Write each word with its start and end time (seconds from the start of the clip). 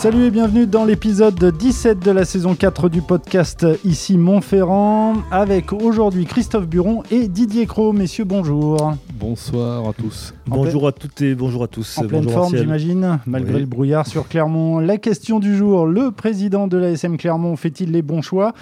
Salut 0.00 0.24
et 0.24 0.30
bienvenue 0.30 0.66
dans 0.66 0.86
l'épisode 0.86 1.44
17 1.58 1.98
de 1.98 2.10
la 2.10 2.24
saison 2.24 2.54
4 2.54 2.88
du 2.88 3.02
podcast 3.02 3.66
Ici 3.84 4.16
Montferrand 4.16 5.16
avec 5.30 5.74
aujourd'hui 5.74 6.24
Christophe 6.24 6.66
Buron 6.66 7.02
et 7.10 7.28
Didier 7.28 7.66
Cros. 7.66 7.92
Messieurs, 7.92 8.24
bonjour. 8.24 8.94
Bonsoir 9.12 9.86
à 9.86 9.92
tous. 9.92 10.32
Bonjour 10.46 10.88
à 10.88 10.92
toutes 10.92 11.20
et 11.20 11.34
bonjour 11.34 11.64
à 11.64 11.68
tous. 11.68 11.98
En 11.98 12.06
pleine 12.06 12.24
bonjour 12.24 12.44
forme, 12.44 12.56
j'imagine, 12.56 13.18
malgré 13.26 13.56
Oui. 13.56 13.60
le 13.60 13.66
brouillard 13.66 14.06
sur 14.06 14.26
Clermont. 14.26 14.78
La 14.78 14.96
question 14.96 15.38
du 15.38 15.54
jour 15.54 15.84
le 15.84 16.10
président 16.10 16.66
de 16.66 16.78
l'ASM 16.78 17.18
Clermont 17.18 17.54
fait-il 17.56 17.92
les 17.92 18.00
bons 18.00 18.22
choix? 18.22 18.54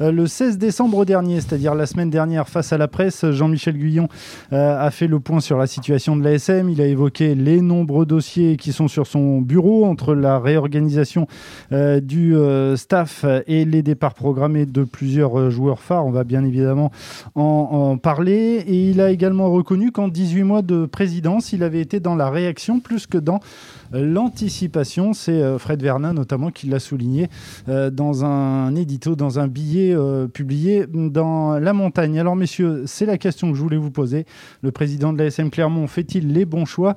Euh, 0.00 0.10
Le 0.10 0.26
16 0.26 0.56
décembre 0.56 1.04
dernier, 1.04 1.42
c'est-à-dire 1.42 1.74
la 1.74 1.84
semaine 1.84 2.08
dernière, 2.08 2.48
face 2.48 2.72
à 2.72 2.78
la 2.78 2.88
presse, 2.88 3.30
Jean-Michel 3.30 3.76
Guyon 3.76 4.08
euh, 4.54 4.80
a 4.82 4.90
fait 4.90 5.08
le 5.08 5.20
point 5.20 5.40
sur 5.40 5.58
la 5.58 5.66
situation 5.66 6.16
de 6.16 6.24
l'ASM. 6.24 6.70
Il 6.70 6.80
a 6.80 6.86
évoqué 6.86 7.34
les 7.34 7.60
nombreux 7.60 8.06
dossiers 8.06 8.56
qui 8.56 8.72
sont 8.72 8.88
sur 8.88 9.06
son 9.06 9.42
bureau 9.42 9.84
entre 9.84 10.14
la 10.14 10.38
réorganisation 10.38 10.85
euh, 11.72 12.00
du 12.00 12.36
euh, 12.36 12.76
staff 12.76 13.24
et 13.46 13.64
les 13.64 13.82
départs 13.82 14.14
programmés 14.14 14.66
de 14.66 14.84
plusieurs 14.84 15.38
euh, 15.38 15.50
joueurs 15.50 15.80
phares. 15.80 16.06
On 16.06 16.10
va 16.10 16.24
bien 16.24 16.44
évidemment 16.44 16.90
en, 17.34 17.96
parler. 17.96 18.64
Et 18.66 18.90
il 18.90 19.00
a 19.00 19.10
également 19.10 19.50
reconnu 19.50 19.92
qu'en 19.92 20.08
18 20.08 20.42
mois 20.42 20.62
de 20.62 20.86
présidence, 20.86 21.52
il 21.52 21.62
avait 21.62 21.80
été 21.80 22.00
dans 22.00 22.14
la 22.14 22.30
réaction 22.30 22.80
plus 22.80 23.06
que 23.06 23.18
dans 23.18 23.40
l'anticipation. 23.92 25.12
C'est 25.12 25.42
euh, 25.42 25.58
Fred 25.58 25.82
Vernin 25.82 26.12
notamment 26.12 26.50
qui 26.50 26.66
l'a 26.66 26.78
souligné 26.78 27.28
euh, 27.68 27.90
dans 27.90 28.24
un 28.24 28.74
édito, 28.74 29.16
dans 29.16 29.38
un 29.38 29.48
billet 29.48 29.94
euh, 29.94 30.26
publié 30.26 30.86
dans 30.86 31.58
La 31.58 31.72
Montagne. 31.72 32.18
Alors 32.18 32.36
messieurs, 32.36 32.84
c'est 32.86 33.06
la 33.06 33.18
question 33.18 33.50
que 33.50 33.56
je 33.56 33.62
voulais 33.62 33.76
vous 33.76 33.90
poser. 33.90 34.26
Le 34.62 34.70
président 34.70 35.12
de 35.12 35.18
l'ASM 35.18 35.50
Clermont 35.50 35.86
fait-il 35.86 36.32
les 36.32 36.44
bons 36.44 36.64
choix? 36.64 36.94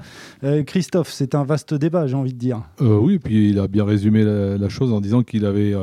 Christophe, 0.65 1.11
c'est 1.11 1.35
un 1.35 1.43
vaste 1.43 1.73
débat, 1.73 2.07
j'ai 2.07 2.15
envie 2.15 2.33
de 2.33 2.37
dire. 2.37 2.61
Oui, 2.79 3.15
et 3.15 3.19
puis 3.19 3.49
il 3.49 3.59
a 3.59 3.67
bien 3.67 3.85
résumé 3.85 4.23
la, 4.23 4.57
la 4.57 4.69
chose 4.69 4.91
en 4.91 5.01
disant 5.01 5.23
qu'il 5.23 5.45
avait, 5.45 5.73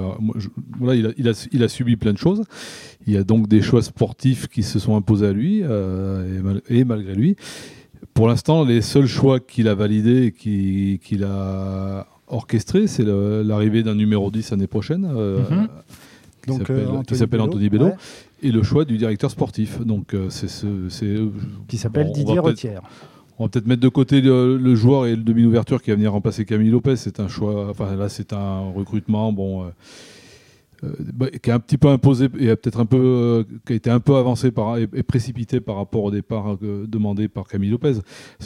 voilà, 0.78 1.12
il 1.52 1.62
a, 1.62 1.68
subi 1.68 1.96
plein 1.96 2.12
de 2.12 2.18
choses. 2.18 2.42
Il 3.06 3.12
y 3.12 3.16
a 3.16 3.24
donc 3.24 3.48
des 3.48 3.62
choix 3.62 3.82
sportifs 3.82 4.48
qui 4.48 4.62
se 4.62 4.78
sont 4.78 4.96
imposés 4.96 5.28
à 5.28 5.32
lui 5.32 5.62
et 6.68 6.84
malgré 6.84 7.14
lui. 7.14 7.36
Pour 8.14 8.28
l'instant, 8.28 8.64
les 8.64 8.80
seuls 8.82 9.06
choix 9.06 9.40
qu'il 9.40 9.68
a 9.68 9.74
validés 9.74 10.26
et 10.26 10.32
qui- 10.32 11.00
qu'il 11.04 11.24
a 11.24 12.06
orchestrés, 12.28 12.86
c'est 12.86 13.04
l'arrivée 13.04 13.82
d'un 13.82 13.94
numéro 13.94 14.30
10 14.30 14.50
l'année 14.50 14.66
prochaine. 14.66 15.06
euh, 15.14 15.38
Mhm. 15.50 15.68
qui 16.42 16.48
Donc, 16.50 16.58
s'appelle- 16.60 16.76
euh, 16.76 16.88
Anthony 16.90 17.40
Anthony 17.40 17.68
Bello, 17.68 17.84
ouais. 17.86 17.94
et 18.42 18.52
le 18.52 18.62
choix 18.62 18.84
du 18.84 18.96
directeur 18.98 19.30
sportif. 19.30 19.80
Donc, 19.80 20.14
euh, 20.14 20.26
c'est 20.30 20.48
ce- 20.48 20.88
c'est, 20.88 21.16
Qui 21.68 21.76
s'appelle 21.76 22.06
bon, 22.06 22.12
Didier 22.12 22.38
Retière. 22.38 22.82
On 23.38 23.44
va 23.44 23.48
peut-être 23.50 23.66
mettre 23.66 23.82
de 23.82 23.88
côté 23.88 24.20
le, 24.22 24.56
le 24.56 24.74
joueur 24.76 25.06
et 25.06 25.10
le 25.14 25.22
demi-ouverture 25.22 25.82
qui 25.82 25.90
va 25.90 25.96
venir 25.96 26.12
remplacer 26.12 26.44
Camille 26.46 26.70
Lopez. 26.70 26.96
C'est 26.96 27.20
un 27.20 27.28
choix. 27.28 27.68
Enfin, 27.68 27.94
là, 27.96 28.08
c'est 28.08 28.32
un 28.32 28.60
recrutement. 28.70 29.30
Bon. 29.32 29.64
euh, 29.64 29.66
bah, 30.82 31.26
qui 31.30 31.50
est 31.50 31.52
un 31.52 31.58
petit 31.58 31.78
peu 31.78 31.88
imposé 31.88 32.26
et 32.38 32.54
peut-être 32.56 32.80
un 32.80 32.86
peu 32.86 32.96
euh, 32.98 33.44
qui 33.66 33.72
a 33.72 33.76
été 33.76 33.90
un 33.90 34.00
peu 34.00 34.16
avancé 34.16 34.48
et, 34.48 35.02
précipité 35.02 35.60
par 35.60 35.76
rapport 35.76 36.04
au 36.04 36.10
départ 36.10 36.56
euh, 36.62 36.86
demandé 36.86 37.28
par 37.28 37.46
Camille 37.46 37.70
Lopez. 37.70 37.94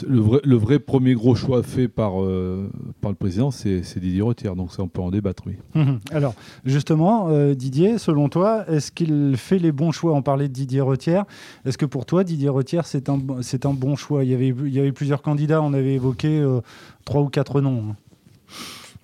Le 0.07 0.55
vrai, 0.55 0.79
premier 0.79 1.13
gros 1.13 1.35
choix 1.35 1.63
fait 1.63 1.87
par, 1.87 2.21
euh, 2.21 2.69
par 3.01 3.11
le 3.11 3.15
président, 3.15 3.51
c'est 3.51 3.81
Didier 3.99 4.21
Retière. 4.21 4.55
Donc 4.55 4.71
ça, 4.71 4.83
on 4.83 4.87
peut 4.87 5.01
en 5.01 5.11
débattre, 5.11 5.43
oui. 5.45 5.55
Mhm. 5.75 5.99
Alors, 6.11 6.33
justement, 6.65 7.27
euh, 7.29 7.53
Didier, 7.53 7.97
selon 7.97 8.29
toi, 8.29 8.65
est-ce 8.69 8.91
qu'il 8.91 9.35
fait 9.37 9.59
les 9.59 9.71
bons 9.71 9.91
choix? 9.91 10.13
On 10.13 10.21
parlait 10.21 10.47
de 10.47 10.53
Didier 10.53 10.81
Retière. 10.81 11.25
Est-ce 11.65 11.77
que 11.77 11.85
pour 11.85 12.05
toi, 12.05 12.23
Didier 12.23 12.49
Retière, 12.49 12.85
c'est 12.85 13.09
un, 13.09 13.17
bon- 13.17 13.41
c'est 13.41 13.65
un 13.65 13.73
bon 13.73 13.95
choix? 13.95 14.23
Il 14.23 14.31
y, 14.31 14.33
avait, 14.33 14.49
il 14.49 14.73
y 14.73 14.79
avait 14.79 14.91
plusieurs 14.91 15.21
candidats, 15.21 15.61
on 15.61 15.73
avait 15.73 15.95
évoqué 15.95 16.39
euh, 16.39 16.61
trois 17.05 17.21
ou 17.21 17.29
quatre 17.29 17.61
noms. 17.61 17.95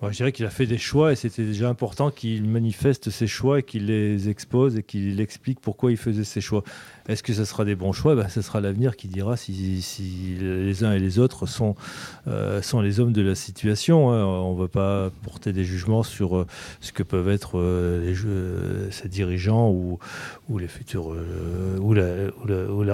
Je 0.00 0.16
dirais 0.16 0.30
qu'il 0.30 0.46
a 0.46 0.50
fait 0.50 0.66
des 0.66 0.78
choix 0.78 1.12
et 1.12 1.16
c'était 1.16 1.44
déjà 1.44 1.68
important 1.68 2.10
qu'il 2.12 2.44
manifeste 2.44 3.10
ses 3.10 3.26
choix 3.26 3.58
et 3.58 3.62
qu'il 3.64 3.86
les 3.86 4.28
expose 4.28 4.76
et 4.76 4.84
qu'il 4.84 5.20
explique 5.20 5.58
pourquoi 5.60 5.90
il 5.90 5.96
faisait 5.96 6.22
ses 6.22 6.40
choix. 6.40 6.62
Est-ce 7.08 7.24
que 7.24 7.32
ce 7.32 7.44
sera 7.44 7.64
des 7.64 7.74
bons 7.74 7.92
choix? 7.92 8.14
Ben, 8.14 8.28
Ce 8.28 8.40
sera 8.40 8.60
l'avenir 8.60 8.94
qui 8.96 9.08
dira 9.08 9.36
si, 9.36 9.82
les 10.38 10.84
uns 10.84 10.92
et 10.92 11.00
les 11.00 11.18
autres 11.18 11.46
sont, 11.46 11.74
euh, 12.28 12.60
les 12.80 13.00
hommes 13.00 13.12
de 13.12 13.22
la 13.22 13.34
situation. 13.34 14.12
hein. 14.12 14.24
On 14.24 14.54
ne 14.54 14.60
va 14.60 14.68
pas 14.68 15.10
porter 15.24 15.52
des 15.52 15.64
jugements 15.64 16.04
sur 16.04 16.36
euh, 16.36 16.46
ce 16.80 16.92
que 16.92 17.02
peuvent 17.02 17.28
être 17.28 17.58
euh, 17.58 18.90
ces 18.92 19.08
dirigeants 19.08 19.70
ou, 19.70 19.98
ou 20.48 20.58
les 20.58 20.68
futurs 20.68 21.12
euh, 21.12 21.76
ou, 21.78 21.92
la, 21.94 22.28
ou. 22.70 22.84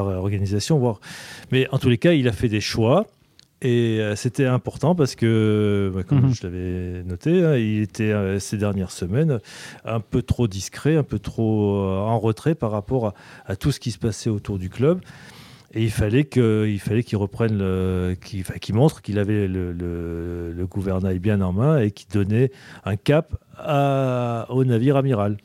Mais 1.53 1.69
en 1.71 1.79
tous 1.79 1.89
les 1.91 1.99
cas, 1.99 2.13
il 2.13 2.29
a 2.29 2.33
fait 2.33 2.49
des 2.49 2.63
choix. 2.63 3.07
Et 3.63 3.99
euh, 4.01 4.15
c'était 4.17 4.45
important 4.47 4.95
parce 4.95 5.15
que, 5.15 5.91
bah, 5.95 6.03
comme 6.03 6.27
Mhm. 6.27 6.35
je 6.35 6.43
l'avais 6.43 7.03
noté, 7.05 7.45
hein, 7.45 7.57
il 7.57 7.81
était 7.83 8.13
euh, 8.13 8.39
ces 8.39 8.59
dernières 8.59 8.91
semaines 8.91 9.39
un 9.85 10.01
peu 10.01 10.21
trop 10.23 10.47
discret, 10.49 10.97
un 10.97 11.03
peu 11.03 11.19
trop 11.19 11.79
euh, 11.79 11.97
en 11.99 12.19
retrait 12.19 12.55
par 12.55 12.71
rapport 12.73 13.07
à, 13.09 13.15
à 13.47 13.57
tout 13.57 13.73
ce 13.73 13.81
qui 13.81 13.91
se 13.91 13.99
passait 13.99 14.29
autour 14.31 14.59
du 14.59 14.69
club. 14.69 15.01
Et 15.77 15.83
il 15.83 15.91
fallait 15.91 16.25
qu'il 16.25 17.17
reprenne, 17.17 17.59
le- 17.59 18.15
qu'il 18.21 18.75
montre 18.77 19.03
qu'il 19.03 19.19
avait 19.19 19.49
le, 19.49 19.73
le- 19.73 20.53
le 20.53 20.67
gouvernail 20.67 21.19
bien 21.19 21.41
en 21.41 21.53
main 21.53 21.79
et 21.79 21.91
qu'il 21.91 22.09
donnait 22.13 22.53
un 22.85 22.95
cap 22.97 23.35
à- 23.59 24.47
au 24.51 24.65
navire 24.65 24.97
amiral. 24.97 25.37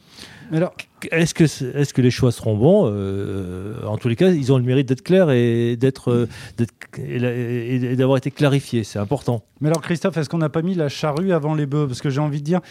Mais 0.51 0.57
alors, 0.57 0.75
Est-ce 1.11 1.93
que, 1.93 2.01
les 2.01 2.11
choix 2.11 2.31
seront 2.31 2.57
bons 2.57 2.83
Euh, 2.87 3.75
En 3.85 3.97
tous 3.97 4.07
les 4.07 4.15
cas, 4.15 4.29
ils 4.29 4.51
ont 4.51 4.57
le 4.57 4.63
mérite 4.63 4.87
d'être 4.87 5.01
clairs 5.01 5.31
et 5.31 5.75
d'être, 5.77 6.11
euh, 6.11 6.27
et 6.97 7.95
d'avoir 7.95 8.17
été 8.17 8.31
clarifiés. 8.31 8.83
C'est 8.83 8.99
important. 8.99 9.43
mais 9.61 9.69
alors, 9.69 9.81
Christophe, 9.81 10.17
est-ce 10.17 10.29
qu'on 10.29 10.37
n'a 10.37 10.49
pas 10.49 10.61
mis 10.61 10.75
la 10.75 10.89
charrue 10.89 11.33
avant 11.33 11.55
les 11.55 11.65
bœufs? 11.65 11.87
Parce 11.87 12.01
que 12.01 12.09
j'ai 12.09 12.21
envie 12.21 12.39
de 12.39 12.45
dire, 12.45 12.61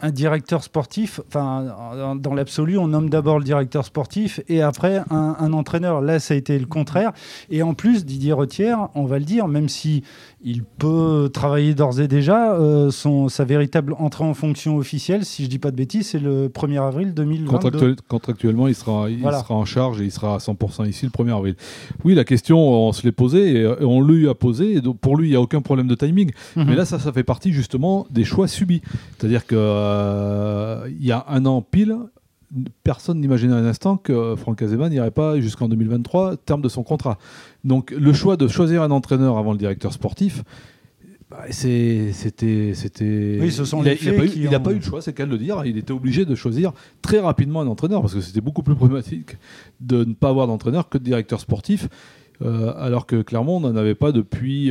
un 0.00 0.10
directeur 0.10 0.62
sportif, 0.62 1.20
enfin, 1.26 2.14
dans 2.16 2.34
l'absolu, 2.34 2.78
on 2.78 2.88
nomme 2.88 3.10
d'abord 3.10 3.38
le 3.38 3.44
directeur 3.44 3.84
sportif 3.84 4.40
et 4.48 4.62
après 4.62 5.02
un, 5.10 5.36
un 5.38 5.52
entraîneur. 5.52 6.00
Là, 6.00 6.20
ça 6.20 6.34
a 6.34 6.36
été 6.36 6.58
le 6.58 6.66
contraire. 6.66 7.12
Et 7.50 7.62
en 7.62 7.74
plus, 7.74 8.04
Didier 8.04 8.32
Retière, 8.32 8.88
on 8.94 9.04
va 9.06 9.18
le 9.18 9.24
dire, 9.24 9.48
même 9.48 9.68
si 9.68 10.04
il 10.40 10.62
peut 10.62 11.30
travailler 11.32 11.74
d'ores 11.74 12.00
et 12.00 12.06
déjà, 12.06 12.54
euh, 12.54 12.90
son, 12.90 13.28
sa 13.28 13.44
véritable 13.44 13.94
entrée 13.98 14.24
en 14.24 14.34
fonction 14.34 14.76
officielle, 14.76 15.24
si 15.24 15.44
je 15.44 15.48
dis 15.48 15.58
pas 15.58 15.72
de 15.72 15.76
bêtises, 15.76 16.10
c'est 16.10 16.20
le 16.20 16.48
1er 16.48 16.80
avril 16.80 17.12
2022. 17.12 17.77
Contractuel- 17.78 17.96
contractuellement, 18.08 18.68
il 18.68 18.74
sera, 18.74 19.08
il 19.10 19.18
Voilà. 19.20 19.40
sera 19.40 19.54
en 19.54 19.64
charge 19.64 20.00
et 20.00 20.04
il 20.04 20.10
sera 20.10 20.34
à 20.34 20.38
100% 20.38 20.84
ici 20.88 21.06
le 21.06 21.10
1er 21.10 21.32
avril. 21.36 21.54
Oui, 22.04 22.14
la 22.14 22.24
question, 22.24 22.58
on 22.58 22.92
se 22.92 23.02
l'est 23.04 23.12
posée 23.12 23.52
et, 23.52 23.62
et 23.62 23.84
on 23.84 24.00
lui 24.00 24.28
a 24.28 24.34
posé. 24.34 24.74
Et 24.74 24.80
donc 24.80 24.98
pour 24.98 25.16
lui, 25.16 25.28
il 25.28 25.30
n'y 25.30 25.36
a 25.36 25.40
aucun 25.40 25.60
problème 25.62 25.86
de 25.88 25.94
timing. 25.94 26.30
Mhm. 26.56 26.64
Mais 26.66 26.74
là, 26.76 26.84
ça, 26.84 26.98
ça 26.98 27.12
fait 27.12 27.24
partie 27.24 27.52
justement 27.52 28.06
des 28.10 28.24
choix 28.24 28.48
subis. 28.48 28.82
C'est-à-dire 29.18 29.46
qu'il 29.46 29.56
y 31.00 31.12
a 31.12 31.24
un 31.28 31.46
an 31.46 31.62
pile, 31.62 31.96
personne 32.82 33.20
n'imaginait 33.20 33.52
un 33.54 33.66
instant 33.66 33.96
que 33.96 34.34
Franck 34.36 34.62
Azema 34.62 34.88
n'irait 34.88 35.10
pas 35.10 35.38
jusqu'en 35.40 35.68
2023, 35.68 36.36
terme 36.36 36.62
de 36.62 36.68
son 36.68 36.82
contrat. 36.82 37.18
Donc 37.64 37.90
le 37.90 38.12
choix 38.12 38.36
de 38.36 38.48
choisir 38.48 38.82
un 38.82 38.90
entraîneur 38.90 39.36
avant 39.38 39.52
le 39.52 39.58
directeur 39.58 39.92
sportif, 39.92 40.42
bah, 41.30 41.44
c'était. 41.50 42.12
c'était- 42.74 43.38
Oui, 43.40 43.50
ce 43.50 43.64
sont 43.64 43.82
il 43.82 43.88
a- 43.88 43.92
les 43.94 43.98
il 44.02 44.08
a 44.08 44.12
faits 44.12 44.16
pas 44.18 44.36
eu- 44.38 44.48
n'a 44.48 44.58
ont- 44.58 44.62
pas 44.62 44.72
eu 44.72 44.76
le 44.76 44.80
choix, 44.82 45.02
c'est 45.02 45.12
qu'à 45.12 45.26
le 45.26 45.36
dire. 45.38 45.62
Il 45.66 45.76
était 45.76 45.92
obligé 45.92 46.24
de 46.24 46.34
choisir 46.34 46.72
très 47.02 47.18
rapidement 47.20 47.60
un 47.60 47.66
entraîneur 47.66 48.00
parce 48.00 48.14
que 48.14 48.20
c'était 48.20 48.40
beaucoup 48.40 48.62
plus 48.62 48.74
problématique 48.74 49.36
de 49.80 50.04
ne 50.04 50.14
pas 50.14 50.30
avoir 50.30 50.46
d'entraîneur 50.46 50.88
que 50.88 50.98
de 50.98 51.04
directeur 51.04 51.40
sportif. 51.40 51.88
euh, 52.40 52.72
alors 52.76 53.04
que 53.06 53.20
Clermont 53.22 53.56
on 53.56 53.60
n'en 53.60 53.74
avait 53.74 53.96
pas 53.96 54.12
depuis 54.12 54.70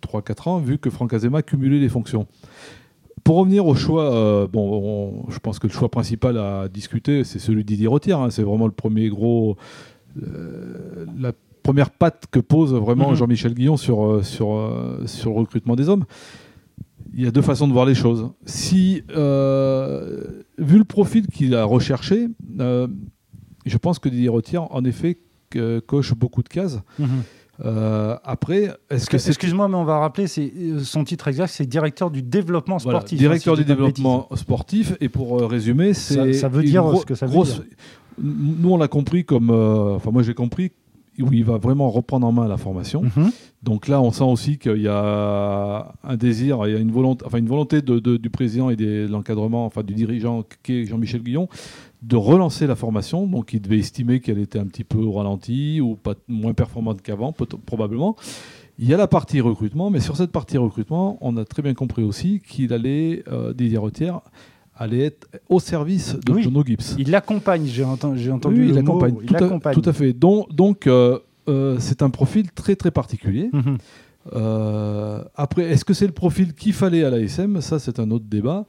3-4 0.00 0.48
ans, 0.48 0.58
vu 0.58 0.78
que 0.78 0.90
Franck 0.90 1.12
Azema 1.14 1.40
cumulait 1.42 1.78
les 1.78 1.88
fonctions. 1.88 2.26
Pour 3.22 3.36
revenir 3.36 3.66
au 3.66 3.76
choix, 3.76 4.12
euh, 4.12 4.48
bon, 4.48 5.22
on- 5.26 5.30
je 5.30 5.38
pense 5.38 5.60
que 5.60 5.68
le 5.68 5.72
choix 5.72 5.88
principal 5.88 6.36
à 6.38 6.66
discuter, 6.68 7.22
c'est 7.22 7.38
celui 7.38 7.62
de 7.62 7.68
Didier 7.68 7.86
Retière. 7.86 8.18
hein. 8.18 8.30
c'est 8.30 8.42
vraiment 8.42 8.66
le 8.66 8.72
premier 8.72 9.08
gros, 9.10 9.56
euh, 10.20 11.06
la 11.20 11.30
première 11.62 11.90
patte 11.90 12.24
que 12.30 12.40
pose 12.40 12.74
vraiment 12.74 13.10
Mhm. 13.10 13.16
Jean-Michel 13.16 13.54
Guillon 13.54 13.76
sur, 13.76 14.04
euh, 14.04 14.22
sur, 14.22 14.52
euh, 14.52 15.02
sur 15.06 15.30
le 15.30 15.36
recrutement 15.38 15.76
des 15.76 15.88
hommes. 15.88 16.04
Il 17.14 17.22
y 17.22 17.26
a 17.26 17.30
deux 17.30 17.42
façons 17.42 17.68
de 17.68 17.72
voir 17.72 17.84
les 17.86 17.94
choses. 17.94 18.30
Si, 18.46 19.02
euh, 19.16 20.24
vu 20.58 20.78
le 20.78 20.84
profil 20.84 21.26
qu'il 21.26 21.54
a 21.54 21.64
recherché, 21.64 22.28
euh, 22.60 22.86
je 23.66 23.76
pense 23.76 23.98
que 23.98 24.08
Didier 24.08 24.28
Retière, 24.30 24.72
en 24.74 24.84
effet, 24.84 25.18
que- 25.50 25.80
coche 25.80 26.14
beaucoup 26.14 26.42
de 26.42 26.48
cases. 26.48 26.80
Mhm. 26.98 27.08
Euh, 27.64 28.16
après, 28.24 28.70
est-ce 28.90 29.08
que 29.10 29.18
c'est 29.18 29.28
Excuse-moi, 29.28 29.68
mais 29.68 29.76
on 29.76 29.84
va 29.84 29.98
rappeler, 29.98 30.26
c'est 30.26 30.50
son 30.82 31.04
titre 31.04 31.28
exact, 31.28 31.48
c'est 31.48 31.66
directeur 31.66 32.10
du 32.10 32.22
développement 32.22 32.78
Voilà, 32.78 33.00
sportif. 33.00 33.18
directeur 33.18 33.54
hein, 33.54 33.56
si 33.58 33.62
du 33.62 33.68
développement 33.68 34.28
sportif. 34.34 34.94
Et 35.00 35.08
pour 35.10 35.38
euh, 35.42 35.46
résumer, 35.46 35.92
c'est 35.94 36.32
Ça- 36.32 36.40
ça 36.40 36.48
veut 36.48 36.62
dire 36.64 36.82
gro- 36.82 37.00
ce 37.00 37.06
que 37.06 37.14
ça 37.14 37.26
veut 37.26 37.32
grosse- 37.32 37.56
dire. 37.56 37.64
Nous, 38.20 38.70
on 38.70 38.76
l'a 38.78 38.88
compris 38.88 39.24
comme. 39.24 39.50
euh, 39.50 39.94
Enfin, 39.96 40.10
moi, 40.10 40.22
j'ai 40.22 40.34
compris. 40.34 40.72
Où 41.20 41.32
il 41.32 41.44
va 41.44 41.58
vraiment 41.58 41.90
reprendre 41.90 42.26
en 42.26 42.32
main 42.32 42.48
la 42.48 42.56
formation. 42.56 43.02
Mhm. 43.02 43.30
Donc 43.62 43.86
là, 43.88 44.00
on 44.00 44.10
sent 44.12 44.24
aussi 44.24 44.58
qu'il 44.58 44.80
y 44.82 44.88
a 44.88 45.94
un 46.02 46.16
désir, 46.16 46.66
il 46.66 46.72
y 46.72 46.76
a 46.76 46.80
une 46.80 46.90
volonté, 46.90 47.24
enfin 47.26 47.38
une 47.38 47.46
volonté 47.48 47.82
de- 47.82 47.98
de- 47.98 48.16
du 48.16 48.30
président 48.30 48.70
et 48.70 48.76
des- 48.76 49.06
de 49.06 49.12
l'encadrement, 49.12 49.66
enfin 49.66 49.82
du 49.82 49.94
dirigeant 49.94 50.42
qui 50.62 50.72
est 50.80 50.86
Jean-Michel 50.86 51.22
Guillon, 51.22 51.48
de 52.02 52.16
relancer 52.16 52.66
la 52.66 52.74
formation. 52.76 53.26
Donc 53.26 53.52
il 53.52 53.60
devait 53.60 53.78
estimer 53.78 54.20
qu'elle 54.20 54.38
était 54.38 54.58
un 54.58 54.66
petit 54.66 54.84
peu 54.84 54.98
au 54.98 55.12
ralenti 55.12 55.80
ou 55.80 55.94
pas 55.96 56.14
moins 56.28 56.54
performante 56.54 57.02
qu'avant, 57.02 57.32
probablement. 57.66 58.16
Il 58.78 58.88
y 58.88 58.94
a 58.94 58.96
la 58.96 59.06
partie 59.06 59.40
recrutement, 59.40 59.90
mais 59.90 60.00
sur 60.00 60.16
cette 60.16 60.32
partie 60.32 60.56
recrutement, 60.56 61.18
on 61.20 61.36
a 61.36 61.44
très 61.44 61.62
bien 61.62 61.74
compris 61.74 62.02
aussi 62.02 62.40
qu'il 62.40 62.72
allait, 62.72 63.22
euh, 63.30 63.52
Didier 63.52 63.76
Retière, 63.78 64.22
allait 64.76 65.04
être 65.06 65.28
au 65.48 65.60
service 65.60 66.16
de 66.24 66.32
Oui. 66.32 66.42
Jono 66.42 66.64
Gibbs. 66.64 66.96
Il 66.98 67.10
l'accompagne, 67.10 67.66
j'ai 67.66 67.84
enten- 67.84 68.16
j'ai 68.16 68.30
entendu 68.30 68.60
Oui, 68.62 68.68
il 68.68 68.74
le 68.74 68.74
l'accompagne. 69.32 69.74
tout 69.74 69.88
à 69.88 69.92
fait. 69.92 70.12
Donc, 70.12 70.52
donc 70.54 70.86
euh, 70.86 71.18
euh, 71.48 71.76
c'est 71.78 72.02
un 72.02 72.10
profil 72.10 72.50
très 72.52 72.74
très 72.76 72.90
particulier. 72.90 73.50
Mhm. 73.52 73.78
Euh, 74.34 75.22
après, 75.34 75.64
est-ce 75.64 75.84
que 75.84 75.94
c'est 75.94 76.06
le 76.06 76.12
profil 76.12 76.54
qu'il 76.54 76.72
fallait 76.72 77.04
à 77.04 77.10
l'ASM 77.10 77.60
Ça, 77.60 77.78
c'est 77.78 77.98
un 77.98 78.10
autre 78.10 78.26
débat. 78.28 78.66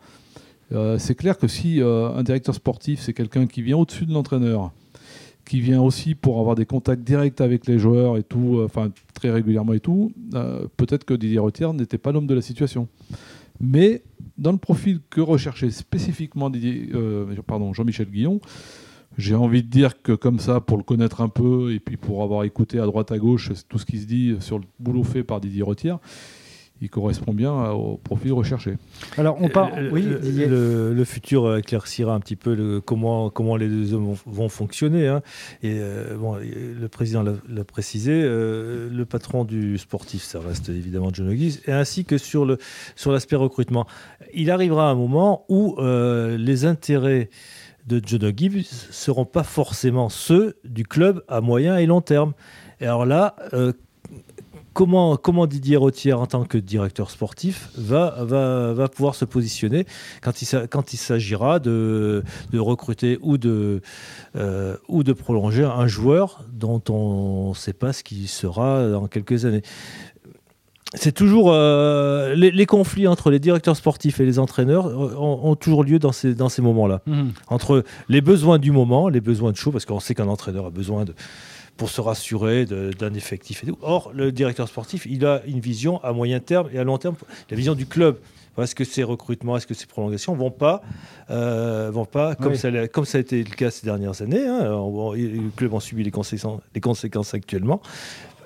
C'est 0.97 1.13
clair 1.13 1.37
que 1.37 1.47
si 1.47 1.81
un 1.83 2.23
directeur 2.23 2.55
sportif, 2.55 2.99
c'est 3.01 3.13
quelqu'un 3.13 3.45
qui 3.45 3.61
vient 3.61 3.77
au-dessus 3.77 4.07
de 4.07 4.11
l'entraîneur, 4.11 4.71
qui 5.45 5.59
vient 5.59 5.79
aussi 5.81 6.15
pour 6.15 6.39
avoir 6.39 6.55
des 6.55 6.65
contacts 6.65 7.03
directs 7.03 7.41
avec 7.41 7.67
les 7.67 7.77
joueurs 7.77 8.17
et 8.17 8.23
tout, 8.23 8.59
enfin 8.65 8.89
très 9.13 9.29
régulièrement 9.29 9.73
et 9.73 9.79
tout, 9.79 10.11
peut-être 10.77 11.03
que 11.05 11.13
Didier 11.13 11.37
Retière 11.37 11.73
n'était 11.75 11.99
pas 11.99 12.11
l'homme 12.11 12.25
de 12.25 12.33
la 12.33 12.41
situation. 12.41 12.87
Mais 13.59 14.03
dans 14.37 14.51
le 14.51 14.57
profil 14.57 14.99
que 15.09 15.21
recherchait 15.21 15.71
spécifiquement 15.71 16.51
euh, 16.53 17.73
Jean-Michel 17.73 18.09
Guillon, 18.09 18.41
j'ai 19.17 19.35
envie 19.35 19.63
de 19.63 19.69
dire 19.69 20.01
que 20.01 20.11
comme 20.11 20.39
ça, 20.39 20.59
pour 20.59 20.77
le 20.77 20.83
connaître 20.83 21.21
un 21.21 21.29
peu 21.29 21.73
et 21.73 21.79
puis 21.79 21.97
pour 21.97 22.23
avoir 22.23 22.43
écouté 22.43 22.79
à 22.79 22.85
droite 22.85 23.11
à 23.11 23.19
gauche 23.19 23.51
tout 23.69 23.77
ce 23.77 23.85
qui 23.85 23.99
se 23.99 24.05
dit 24.05 24.35
sur 24.39 24.57
le 24.57 24.65
boulot 24.79 25.03
fait 25.03 25.23
par 25.23 25.39
Didier 25.39 25.63
Retière, 25.63 25.99
il 26.81 26.89
correspond 26.89 27.33
bien 27.33 27.69
au 27.71 27.97
profil 27.97 28.33
recherché. 28.33 28.75
Alors, 29.17 29.37
on 29.41 29.47
part. 29.47 29.79
Le, 29.79 29.89
oui, 29.91 30.01
le- 30.01 30.19
Didier. 30.19 30.47
le- 30.47 30.93
le 30.93 31.05
futur 31.05 31.45
euh, 31.45 31.57
éclaircira 31.59 32.13
un 32.13 32.19
petit 32.19 32.35
peu 32.35 32.53
le- 32.55 32.81
comment, 32.81 33.29
comment 33.29 33.55
les 33.55 33.69
deux 33.69 33.93
hommes 33.93 34.05
vont, 34.05 34.17
vont 34.25 34.49
fonctionner. 34.49 35.07
hein. 35.07 35.21
Et 35.61 35.77
euh, 35.79 36.17
bon, 36.17 36.35
le 36.35 36.87
président 36.89 37.23
l'a 37.23 37.63
précisé, 37.63 38.11
euh, 38.23 38.89
le 38.91 39.05
patron 39.05 39.45
du 39.45 39.77
sportif, 39.77 40.23
ça 40.23 40.39
reste 40.41 40.67
évidemment 40.69 41.09
John 41.13 41.31
Hughes, 41.31 41.59
et 41.67 41.71
ainsi 41.71 42.03
que 42.03 42.17
sur 42.17 42.45
le 42.45 42.57
sur 42.95 43.11
l'aspect 43.13 43.37
recrutement. 43.37 43.87
Il 44.33 44.51
arrivera 44.51 44.89
un 44.89 44.95
moment 44.95 45.45
où 45.47 45.75
euh, 45.79 46.37
les 46.37 46.65
intérêts 46.65 47.29
de 47.87 48.01
John 48.05 48.31
Gibbs 48.35 48.63
seront 48.91 49.25
pas 49.25 49.43
forcément 49.43 50.09
ceux 50.09 50.55
du 50.65 50.83
club 50.85 51.23
à 51.27 51.39
moyen 51.41 51.77
et 51.77 51.85
long 51.85 52.01
terme. 52.01 52.33
Et 52.81 52.85
alors 52.85 53.05
là, 53.05 53.35
euh, 53.53 53.71
comment, 54.73 55.15
comment 55.17 55.45
Didier 55.47 55.77
Rottière, 55.77 56.19
en 56.19 56.25
tant 56.25 56.43
que 56.45 56.57
directeur 56.57 57.09
sportif, 57.09 57.69
va, 57.77 58.15
va, 58.21 58.73
va 58.73 58.87
pouvoir 58.89 59.15
se 59.15 59.25
positionner 59.25 59.85
quand 60.21 60.41
il, 60.41 60.45
s'a- 60.45 60.67
quand 60.67 60.93
il 60.93 60.97
s'agira 60.97 61.59
de, 61.59 62.23
de 62.51 62.59
recruter 62.59 63.17
ou 63.21 63.37
de, 63.37 63.81
euh, 64.35 64.75
ou 64.87 65.03
de 65.03 65.13
prolonger 65.13 65.63
un 65.63 65.87
joueur 65.87 66.43
dont 66.51 66.81
on 66.89 67.49
ne 67.49 67.55
sait 67.55 67.73
pas 67.73 67.93
ce 67.93 68.03
qu'il 68.03 68.27
sera 68.27 68.89
dans 68.89 69.07
quelques 69.07 69.45
années? 69.45 69.61
C'est 70.95 71.11
toujours 71.11 71.51
euh, 71.51 72.35
les, 72.35 72.51
les 72.51 72.65
conflits 72.67 73.07
entre 73.07 73.31
les 73.31 73.39
directeurs 73.39 73.75
sportifs 73.75 74.19
et 74.19 74.25
les 74.25 74.37
entraîneurs 74.37 74.85
euh, 74.85 75.15
ont, 75.17 75.39
ont 75.49 75.55
toujours 75.55 75.83
lieu 75.83 75.97
dans 75.97 76.11
ces, 76.11 76.35
dans 76.35 76.49
ces 76.49 76.61
moments-là 76.61 77.01
Mhm. 77.07 77.31
entre 77.47 77.83
les 78.09 78.21
besoins 78.21 78.59
du 78.59 78.69
moment, 78.71 79.09
les 79.09 79.19
besoins 79.21 79.51
de 79.51 79.57
chaud, 79.57 79.71
parce 79.71 79.85
qu'on 79.85 79.99
sait 79.99 80.13
qu'un 80.13 80.27
entraîneur 80.27 80.67
a 80.67 80.69
besoin 80.69 81.03
de 81.03 81.15
pour 81.77 81.89
se 81.89 82.01
rassurer 82.01 82.65
d'un 82.65 83.13
effectif 83.13 83.63
et 83.63 83.67
tout. 83.67 83.77
Or, 83.81 84.11
le 84.13 84.31
directeur 84.31 84.67
sportif, 84.67 85.05
il 85.09 85.25
a 85.25 85.41
une 85.47 85.59
vision 85.59 86.01
à 86.03 86.13
moyen 86.13 86.39
terme 86.39 86.69
et 86.73 86.77
à 86.79 86.83
long 86.83 86.97
terme, 86.97 87.15
la 87.49 87.57
vision 87.57 87.73
du 87.75 87.85
club. 87.85 88.17
Est-ce 88.61 88.75
que 88.75 88.83
ces 88.83 89.01
recrutements, 89.03 89.57
est-ce 89.57 89.65
que 89.65 89.73
ces 89.73 89.87
prolongations 89.87 90.35
vont 90.35 90.51
pas, 90.51 90.83
euh, 91.31 91.89
vont 91.91 92.05
pas 92.05 92.35
comme, 92.35 92.51
Oui. 92.51 92.57
ça, 92.57 92.69
l'a- 92.69 92.87
comme 92.87 93.05
ça 93.05 93.17
a 93.17 93.21
été 93.21 93.39
le 93.43 93.49
cas 93.49 93.71
ces 93.71 93.83
dernières 93.87 94.21
années, 94.21 94.45
hein, 94.45 94.71
on- 94.73 95.09
on- 95.09 95.13
le 95.13 95.49
club 95.55 95.73
en 95.73 95.79
subit 95.79 96.03
les 96.03 96.11
conséquences, 96.11 96.61
les 96.75 96.81
conséquences 96.81 97.33
actuellement, 97.33 97.81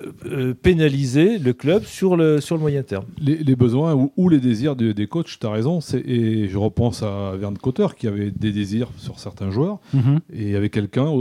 euh, 0.02 0.12
euh, 0.24 0.54
pénaliser 0.54 1.36
le 1.38 1.52
club 1.52 1.84
sur 1.84 2.16
le, 2.16 2.40
sur 2.40 2.54
le 2.56 2.62
moyen 2.62 2.82
terme. 2.82 3.04
Les, 3.20 3.36
les 3.36 3.54
besoins 3.56 3.92
ou, 3.94 4.10
ou 4.16 4.30
les 4.30 4.38
désirs 4.40 4.76
de- 4.76 4.92
des 4.92 5.06
coachs, 5.08 5.38
tu 5.38 5.46
as 5.46 5.50
raison. 5.50 5.80
Et 6.06 6.48
je 6.48 6.56
repense 6.56 7.02
à 7.02 7.32
Verne 7.36 7.58
Cotter 7.58 7.88
qui 7.94 8.06
avait 8.06 8.30
des 8.30 8.52
désirs 8.52 8.88
sur 8.96 9.18
certains 9.18 9.50
joueurs. 9.50 9.78
Mhm. 9.92 10.20
Et 10.32 10.42
il 10.44 10.50
y 10.50 10.56
avait 10.56 10.70
quelqu'un, 10.70 11.12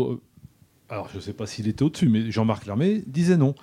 alors 0.89 1.09
je 1.11 1.17
ne 1.17 1.21
sais 1.21 1.33
pas 1.33 1.45
s'il 1.45 1.67
était 1.67 1.83
au-dessus, 1.83 2.09
mais 2.09 2.31
Jean-Marc 2.31 2.65
Lermé 2.65 3.03
disait 3.07 3.37
non. 3.37 3.55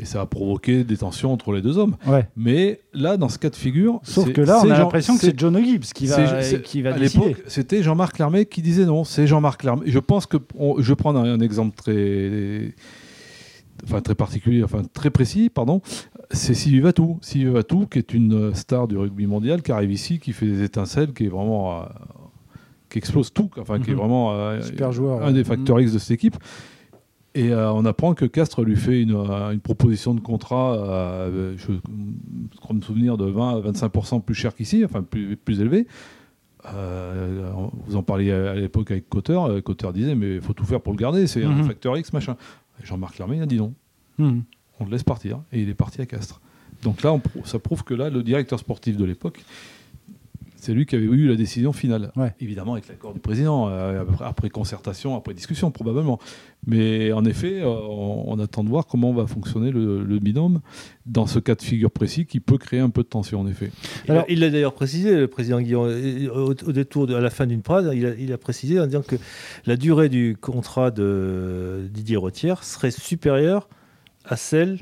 Et 0.00 0.04
ça 0.04 0.20
a 0.20 0.26
provoqué 0.26 0.84
des 0.84 0.96
tensions 0.96 1.32
entre 1.32 1.50
les 1.52 1.60
deux 1.60 1.76
hommes. 1.76 1.96
Ouais. 2.06 2.28
Mais 2.36 2.82
là, 2.92 3.16
dans 3.16 3.28
ce 3.28 3.36
cas 3.36 3.50
de 3.50 3.56
figure. 3.56 3.98
Sauf 4.04 4.32
que 4.32 4.40
là, 4.42 4.60
on 4.64 4.70
a 4.70 4.78
l'impression 4.78 5.14
que 5.16 5.22
c'est 5.22 5.36
John 5.36 5.58
Gibbs 5.58 5.80
qui 5.92 6.06
va, 6.06 6.40
qui 6.62 6.82
va 6.82 6.94
à 6.94 6.98
décider. 7.00 7.24
l'époque, 7.30 7.42
c'était 7.48 7.82
Jean-Marc 7.82 8.16
Lermé 8.20 8.46
qui 8.46 8.62
disait 8.62 8.84
non. 8.86 9.02
C'est 9.02 9.26
Jean-Marc 9.26 9.64
Lermé. 9.64 9.82
Je 9.86 9.98
pense 9.98 10.26
que 10.26 10.36
on- 10.56 10.80
je 10.80 10.92
vais 10.92 10.94
prendre 10.94 11.18
un, 11.18 11.24
un 11.32 11.40
exemple 11.40 11.74
très, 11.76 12.74
enfin 13.82 14.00
très 14.00 14.14
particulier, 14.14 14.62
enfin 14.62 14.82
très 14.92 15.10
précis, 15.10 15.50
pardon. 15.50 15.80
C'est 16.30 16.54
Sylvie 16.54 16.78
Vatou. 16.78 17.18
Sylvie 17.20 17.50
Vatou, 17.50 17.86
qui 17.86 17.98
est 17.98 18.14
une 18.14 18.54
star 18.54 18.86
du 18.86 18.96
rugby 18.96 19.26
mondial, 19.26 19.62
qui 19.62 19.72
arrive 19.72 19.90
ici, 19.90 20.20
qui 20.20 20.32
fait 20.32 20.46
des 20.46 20.62
étincelles, 20.62 21.12
qui 21.12 21.24
est 21.24 21.28
vraiment, 21.28 21.80
euh, 21.80 21.84
qui 22.90 22.98
explose 22.98 23.32
tout, 23.32 23.50
enfin 23.58 23.78
qui 23.80 23.90
est 23.90 23.94
Mhm. 23.94 23.98
vraiment 24.00 24.32
euh, 24.34 24.60
Super 24.62 24.92
joueur, 24.92 25.22
un 25.22 25.26
ouais. 25.28 25.32
des 25.32 25.44
facteurs 25.44 25.80
X 25.80 25.92
de 25.92 25.98
cette 25.98 26.10
équipe. 26.12 26.36
Et 27.34 27.52
euh, 27.52 27.70
on 27.72 27.84
apprend 27.84 28.14
que 28.14 28.24
Castres 28.24 28.62
lui 28.64 28.74
fait 28.76 29.02
une, 29.02 29.14
euh, 29.14 29.50
une 29.52 29.60
proposition 29.60 30.14
de 30.14 30.20
contrat, 30.20 30.74
euh, 30.74 31.54
je, 31.56 31.72
je 31.72 32.58
crois 32.58 32.74
me 32.74 32.80
souvenir, 32.80 33.16
de 33.16 33.26
20 33.26 33.58
à 33.58 33.60
25% 33.70 34.20
plus 34.22 34.34
cher 34.34 34.54
qu'ici, 34.54 34.84
enfin 34.84 35.02
plus, 35.02 35.36
plus 35.36 35.60
élevé. 35.60 35.86
Euh, 36.74 37.50
vous 37.86 37.96
en 37.96 38.02
parliez 38.02 38.32
à, 38.32 38.54
l'époque 38.54 38.90
avec 38.90 39.08
Cotter. 39.08 39.38
Cotter 39.64 39.88
disait 39.94 40.14
Mais 40.14 40.36
il 40.36 40.40
faut 40.40 40.52
tout 40.52 40.64
faire 40.64 40.80
pour 40.80 40.92
le 40.92 40.98
garder, 40.98 41.26
c'est 41.26 41.44
un 41.44 41.50
Mhm. 41.54 41.64
facteur 41.64 41.96
X, 41.96 42.12
machin. 42.12 42.36
Jean-Marc 42.82 43.18
Lermé 43.18 43.40
a 43.40 43.46
dit 43.46 43.56
non, 43.58 43.74
Mhm. 44.18 44.42
on 44.80 44.84
le 44.84 44.90
laisse 44.90 45.02
partir. 45.04 45.40
Et 45.52 45.60
il 45.62 45.68
est 45.68 45.74
parti 45.74 46.00
à 46.00 46.06
Castres. 46.06 46.40
Donc 46.82 47.02
là, 47.02 47.12
on 47.12 47.20
ça 47.44 47.58
prouve 47.58 47.84
que 47.84 47.94
là, 47.94 48.10
le 48.10 48.22
directeur 48.22 48.58
sportif 48.58 48.96
de 48.96 49.04
l'époque, 49.04 49.44
c'est 50.60 50.72
lui 50.74 50.86
qui 50.86 50.96
avait 50.96 51.04
eu 51.04 51.28
la 51.28 51.36
décision 51.36 51.72
finale. 51.72 52.10
Ouais. 52.16 52.34
Évidemment, 52.40 52.72
avec 52.72 52.88
l'accord 52.88 53.14
du 53.14 53.20
président, 53.20 53.68
euh, 53.68 54.02
après, 54.02 54.24
après 54.24 54.50
concertation, 54.50 55.16
après 55.16 55.32
discussion, 55.34 55.70
probablement. 55.70 56.18
Mais 56.66 57.12
en 57.12 57.24
effet, 57.24 57.60
euh, 57.62 57.66
on, 57.68 58.24
on 58.26 58.38
attend 58.40 58.64
de 58.64 58.68
voir 58.68 58.86
comment 58.86 59.12
va 59.12 59.26
fonctionner 59.26 59.70
le, 59.70 60.02
le 60.02 60.18
binôme 60.18 60.60
dans 61.06 61.26
ce 61.26 61.38
cas 61.38 61.54
de 61.54 61.62
figure 61.62 61.90
précis 61.92 62.26
qui 62.26 62.40
peut 62.40 62.58
créer 62.58 62.80
un 62.80 62.90
peu 62.90 63.02
de 63.02 63.08
tension, 63.08 63.40
en 63.40 63.46
effet. 63.46 63.70
Il 64.06 64.10
Alors- 64.10 64.24
il 64.28 64.40
l'a 64.40 64.50
d'ailleurs 64.50 64.74
précisé, 64.74 65.16
le 65.16 65.28
président 65.28 65.60
Guillaume, 65.60 65.88
euh, 65.88 66.28
au, 66.30 66.50
au 66.50 66.72
détour 66.72 67.06
de, 67.06 67.14
à 67.14 67.20
la 67.20 67.30
fin 67.30 67.46
d'une 67.46 67.62
phrase, 67.62 67.88
il 67.94 68.04
a, 68.06 68.14
il 68.14 68.32
a 68.32 68.38
précisé 68.38 68.80
en 68.80 68.86
disant 68.86 69.02
que 69.02 69.16
la 69.64 69.76
durée 69.76 70.08
du 70.08 70.36
contrat 70.40 70.90
de 70.90 71.88
Didier 71.92 72.16
Rottière 72.16 72.64
serait 72.64 72.90
supérieure 72.90 73.68
à 74.24 74.36
celle 74.36 74.80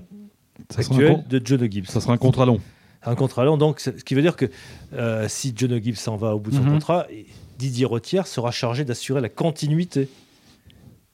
Ça 0.70 0.80
actuelle 0.80 1.22
de 1.28 1.40
John 1.44 1.70
Gibbs. 1.70 1.84
ça 1.86 2.00
sera 2.00 2.14
un 2.14 2.16
contrat 2.16 2.46
long. 2.46 2.60
Un 3.04 3.14
contrat 3.14 3.44
long, 3.44 3.56
donc 3.56 3.80
ce 3.80 3.90
qui 3.90 4.14
veut 4.14 4.22
dire 4.22 4.36
que 4.36 4.46
euh, 4.94 5.28
si 5.28 5.52
John 5.54 5.80
Gibbs 5.82 5.96
s'en 5.96 6.16
va 6.16 6.34
au 6.34 6.40
bout 6.40 6.50
de 6.50 6.56
son 6.56 6.62
Mhm. 6.62 6.72
contrat, 6.72 7.06
Didier 7.58 7.84
Rottière 7.86 8.26
sera 8.26 8.50
chargé 8.50 8.84
d'assurer 8.84 9.20
la 9.20 9.28
continuité. 9.28 10.08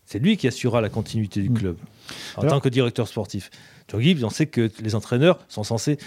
C'est 0.07 0.19
lui 0.19 0.37
qui 0.37 0.47
assurera 0.49 0.81
la 0.81 0.89
continuité 0.89 1.41
du 1.43 1.51
Mhm. 1.51 1.59
club 1.59 1.77
en 2.37 2.43
Alors- 2.43 2.55
tant 2.55 2.61
que 2.61 2.69
directeur 2.69 3.09
sportif. 3.09 3.51
Gibbs, 3.99 4.25
on 4.25 4.31
sait 4.31 4.47
que 4.47 4.71
les 4.83 4.95
entraîneurs 4.95 5.39
sont 5.49 5.65
censés, 5.65 5.99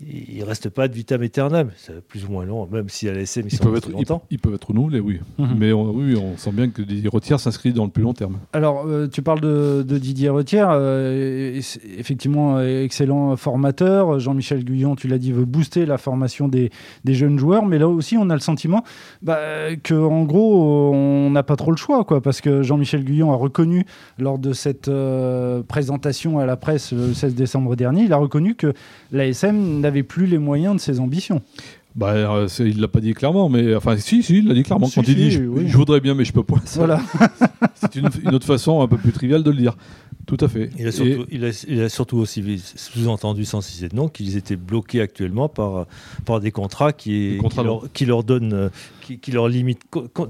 ils 0.00 0.44
restent 0.44 0.68
pas 0.68 0.86
de 0.88 0.94
vitam 0.94 1.22
aeternam, 1.22 1.70
c'est 1.76 2.00
plus 2.00 2.24
ou 2.24 2.30
moins 2.30 2.44
long, 2.44 2.68
même 2.70 2.88
si 2.88 3.08
à 3.08 3.12
l'ASM 3.14 3.42
ils, 3.46 3.52
Ils 3.52 3.56
sont 3.56 3.64
peuvent, 3.64 3.76
être, 3.76 3.88
ils, 3.88 3.92
longtemps. 3.92 4.22
ils 4.30 4.38
peuvent 4.38 4.54
être 4.54 4.68
renouvelés, 4.68 5.00
oui. 5.00 5.20
Mhm. 5.38 5.56
Mais 5.58 5.72
on, 5.72 5.90
oui, 5.90 6.16
on 6.16 6.36
sent 6.36 6.52
bien 6.52 6.68
que 6.70 6.82
Didier 6.82 7.08
Retière 7.12 7.40
s'inscrit 7.40 7.72
dans 7.72 7.84
le 7.84 7.90
plus 7.90 8.02
long 8.02 8.12
terme. 8.12 8.38
Alors, 8.52 8.84
euh, 8.86 9.08
tu 9.08 9.22
parles 9.22 9.40
de, 9.40 9.84
de 9.86 9.98
Didier 9.98 10.28
Retière, 10.28 10.68
euh, 10.70 11.60
effectivement 11.98 12.60
excellent 12.60 13.36
formateur. 13.36 14.20
Jean-Michel 14.20 14.64
Guyon, 14.64 14.94
tu 14.96 15.08
l'as 15.08 15.18
dit, 15.18 15.32
veut 15.32 15.44
booster 15.44 15.86
la 15.86 15.98
formation 15.98 16.48
des, 16.48 16.70
des 17.04 17.14
jeunes 17.14 17.38
joueurs, 17.38 17.66
mais 17.66 17.78
là 17.78 17.88
aussi, 17.88 18.16
on 18.16 18.30
a 18.30 18.34
le 18.34 18.40
sentiment 18.40 18.84
bah, 19.22 19.36
que, 19.82 19.94
en 19.94 20.22
gros, 20.24 20.92
on 20.94 21.30
n'a 21.30 21.42
pas 21.42 21.56
trop 21.56 21.70
le 21.72 21.76
choix, 21.76 22.04
quoi, 22.04 22.20
parce 22.20 22.40
que 22.40 22.62
Jean-Michel 22.62 23.04
Guyon 23.04 23.32
a 23.32 23.36
reconnu 23.36 23.84
lors 24.18 24.38
de 24.38 24.52
cette 24.52 24.88
euh, 24.88 25.62
présentation 25.62 26.38
à 26.38 26.46
la 26.46 26.56
presse 26.56 26.92
le 26.92 27.14
16 27.28 27.34
décembre 27.34 27.76
dernier, 27.76 28.02
il 28.04 28.12
a 28.12 28.16
reconnu 28.16 28.54
que 28.54 28.72
l'ASM 29.12 29.80
n'avait 29.80 30.02
plus 30.02 30.26
les 30.26 30.38
moyens 30.38 30.74
de 30.76 30.80
ses 30.80 31.00
ambitions. 31.00 31.42
Bah, 31.94 32.12
euh, 32.12 32.48
il 32.60 32.80
l'a 32.80 32.88
pas 32.88 33.00
dit 33.00 33.12
clairement, 33.12 33.48
mais 33.48 33.74
enfin, 33.74 33.96
si, 33.96 34.22
si, 34.22 34.38
il 34.38 34.46
l'a 34.46 34.54
dit 34.54 34.62
clairement. 34.62 34.86
Si, 34.86 34.94
quand 34.94 35.02
il 35.02 35.08
si, 35.08 35.14
dit 35.14 35.30
je, 35.30 35.42
oui. 35.42 35.64
je 35.66 35.76
voudrais 35.76 36.00
bien, 36.00 36.14
mais 36.14 36.24
je 36.24 36.32
peux 36.32 36.44
pas. 36.44 36.56
Voilà. 36.74 37.00
C'est 37.74 37.96
une, 37.96 38.08
une 38.24 38.34
autre 38.34 38.46
façon 38.46 38.80
un 38.82 38.86
peu 38.86 38.96
plus 38.96 39.12
triviale 39.12 39.42
de 39.42 39.50
le 39.50 39.56
dire. 39.56 39.76
Tout 40.28 40.36
à 40.44 40.46
fait. 40.46 40.68
Il 40.78 40.86
a 40.86 40.92
surtout, 40.92 41.24
il 41.30 41.44
a, 41.44 41.64
il 41.68 41.80
a 41.80 41.88
surtout 41.88 42.18
aussi 42.18 42.62
sous-entendu, 42.76 43.44
sans 43.46 43.60
citer 43.62 43.88
de 43.88 43.96
nom, 43.96 44.08
qu'ils 44.08 44.36
étaient 44.36 44.56
bloqués 44.56 45.00
actuellement 45.00 45.48
par, 45.48 45.86
par 46.26 46.38
des 46.40 46.50
contrats 46.50 46.92
qui, 46.92 47.38
contrats 47.40 47.62
qui, 47.62 47.66
leur, 47.66 47.92
qui 47.94 48.04
leur 48.06 48.22
donnent, 48.24 48.70
qui, 49.00 49.18
qui 49.18 49.32
leur 49.32 49.48
limitent 49.48 49.80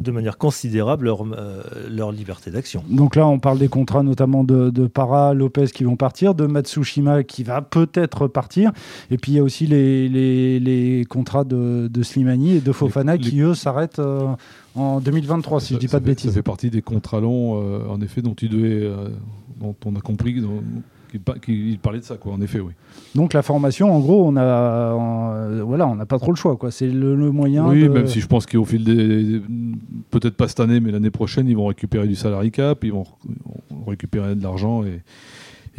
de 0.01 0.11
manière 0.13 0.39
considérable 0.39 1.07
leur, 1.07 1.23
euh, 1.23 1.63
leur 1.91 2.13
liberté 2.13 2.53
d'action. 2.53 2.85
Donc 2.89 3.17
là, 3.17 3.27
on 3.27 3.41
parle 3.41 3.59
des 3.59 3.67
contrats 3.69 4.05
notamment 4.05 4.45
de, 4.45 4.71
de 4.71 4.87
Para, 4.87 5.35
Lopez 5.35 5.67
qui 5.75 5.83
vont 5.83 5.97
partir, 5.97 6.35
de 6.37 6.47
Matsushima 6.47 7.25
qui 7.25 7.43
va 7.43 7.61
peut-être 7.61 8.29
partir. 8.29 8.71
Et 9.11 9.19
puis 9.19 9.33
il 9.33 9.35
y 9.35 9.39
a 9.41 9.43
aussi 9.43 9.67
les, 9.67 10.09
les, 10.09 10.61
les 10.61 11.05
contrats 11.07 11.43
de, 11.45 11.89
de 11.93 12.03
Slimani 12.05 12.53
et 12.57 12.61
de 12.61 12.71
Fofana 12.73 13.17
Les- 13.17 13.23
les- 13.25 13.31
qui, 13.31 13.41
eux, 13.41 13.55
s'arrêtent 13.55 13.99
euh, 13.99 14.29
en 14.79 15.01
2023, 15.01 15.61
si 15.61 15.75
je 15.75 15.79
dis 15.79 15.89
Ça 15.89 15.93
pas 15.97 16.01
de 16.01 16.05
fait- 16.05 16.11
bêtises. 16.13 16.31
Ça 16.31 16.35
fait 16.35 16.43
partie 16.43 16.71
des 16.71 16.83
contrats 16.83 17.21
longs, 17.21 17.61
euh, 17.63 17.81
en 17.89 18.01
effet, 18.01 18.23
dont 18.23 18.35
tu 18.35 18.49
devais, 18.49 18.83
euh, 18.85 19.09
dont 19.61 19.75
on 19.85 19.95
a 19.97 20.01
compris 20.01 20.35
qu'il 21.11 21.21
pa- 21.21 21.39
qu'il 21.39 21.79
parlait 21.79 22.01
de 22.01 22.05
ça, 22.05 22.17
quoi. 22.17 22.33
En 22.33 22.41
effet, 22.41 22.61
oui. 22.61 22.73
Donc 23.15 23.33
la 23.33 23.43
formation, 23.43 23.91
en 23.95 23.99
gros, 24.01 24.27
on 24.27 24.37
a, 24.37 24.93
on- 24.95 25.65
voilà, 25.65 25.87
on 25.89 25.95
n'a 25.95 26.07
pas 26.07 26.19
trop 26.19 26.31
le 26.33 26.37
choix. 26.37 26.57
quoi. 26.57 26.71
C'est 26.71 26.89
le, 26.91 27.17
le 27.17 27.31
moyen. 27.31 27.67
Oui, 27.69 27.83
de- 27.83 27.89
même 27.89 28.07
si 28.07 28.21
je 28.21 28.27
pense 28.27 28.45
qu'au 28.47 28.65
fil 28.65 28.85
des, 28.85 29.41
peut-être 30.11 30.37
pas 30.37 30.49
cette 30.49 30.61
année, 30.61 30.81
mais 30.81 30.91
l'année 30.93 31.11
prochaine, 31.11 31.49
ils 31.49 31.57
vont 31.57 31.67
récupérer 31.67 32.07
du 32.07 32.15
salary 32.15 32.51
cap, 32.51 32.85
ils 32.85 32.93
vont 32.93 33.05
récupérer 33.87 34.35
de 34.35 34.43
l'argent 34.43 34.85
et. 34.85 35.03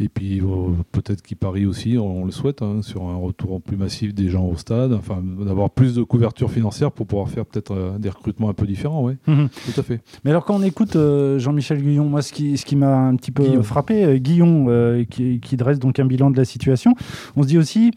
Et 0.02 0.08
puis 0.08 0.40
vont- 0.40 0.76
peut-être 0.92 1.20
qu'ils 1.20 1.36
parient 1.36 1.66
aussi, 1.66 1.98
on 1.98 2.24
le 2.24 2.30
souhaite, 2.30 2.62
hein, 2.62 2.80
sur 2.82 3.02
un 3.04 3.16
retour 3.16 3.60
plus 3.60 3.76
massif 3.76 4.14
des 4.14 4.28
gens 4.30 4.46
au 4.46 4.56
stade, 4.56 4.92
enfin 4.94 5.22
d'avoir 5.44 5.68
plus 5.70 5.94
de 5.94 6.02
couverture 6.02 6.50
financière 6.50 6.90
pour 6.90 7.06
pouvoir 7.06 7.28
faire 7.28 7.44
peut-être 7.44 7.72
euh, 7.74 7.98
des 7.98 8.08
recrutements 8.08 8.48
un 8.48 8.54
peu 8.54 8.66
différents, 8.66 9.04
oui, 9.04 9.12
Mhm. 9.26 9.48
tout 9.50 9.78
à 9.80 9.82
fait. 9.82 10.00
Mais 10.24 10.30
alors 10.30 10.44
quand 10.46 10.56
on 10.56 10.62
écoute 10.62 10.96
euh, 10.96 11.38
Jean-Michel 11.38 11.82
Guillon, 11.82 12.06
moi 12.06 12.22
ce 12.22 12.32
qui, 12.32 12.56
ce 12.56 12.64
qui 12.64 12.76
m'a 12.76 12.96
un 12.96 13.14
petit 13.16 13.30
peu 13.30 13.44
Guillon. 13.44 13.62
frappé, 13.62 14.04
euh, 14.04 14.16
Guillon 14.16 14.66
euh, 14.68 15.04
qui, 15.04 15.38
qui 15.40 15.56
dresse 15.58 15.78
donc 15.78 15.98
un 15.98 16.06
bilan 16.06 16.30
de 16.30 16.36
la 16.38 16.46
situation, 16.46 16.94
on 17.36 17.42
se 17.42 17.48
dit 17.48 17.58
aussi, 17.58 17.90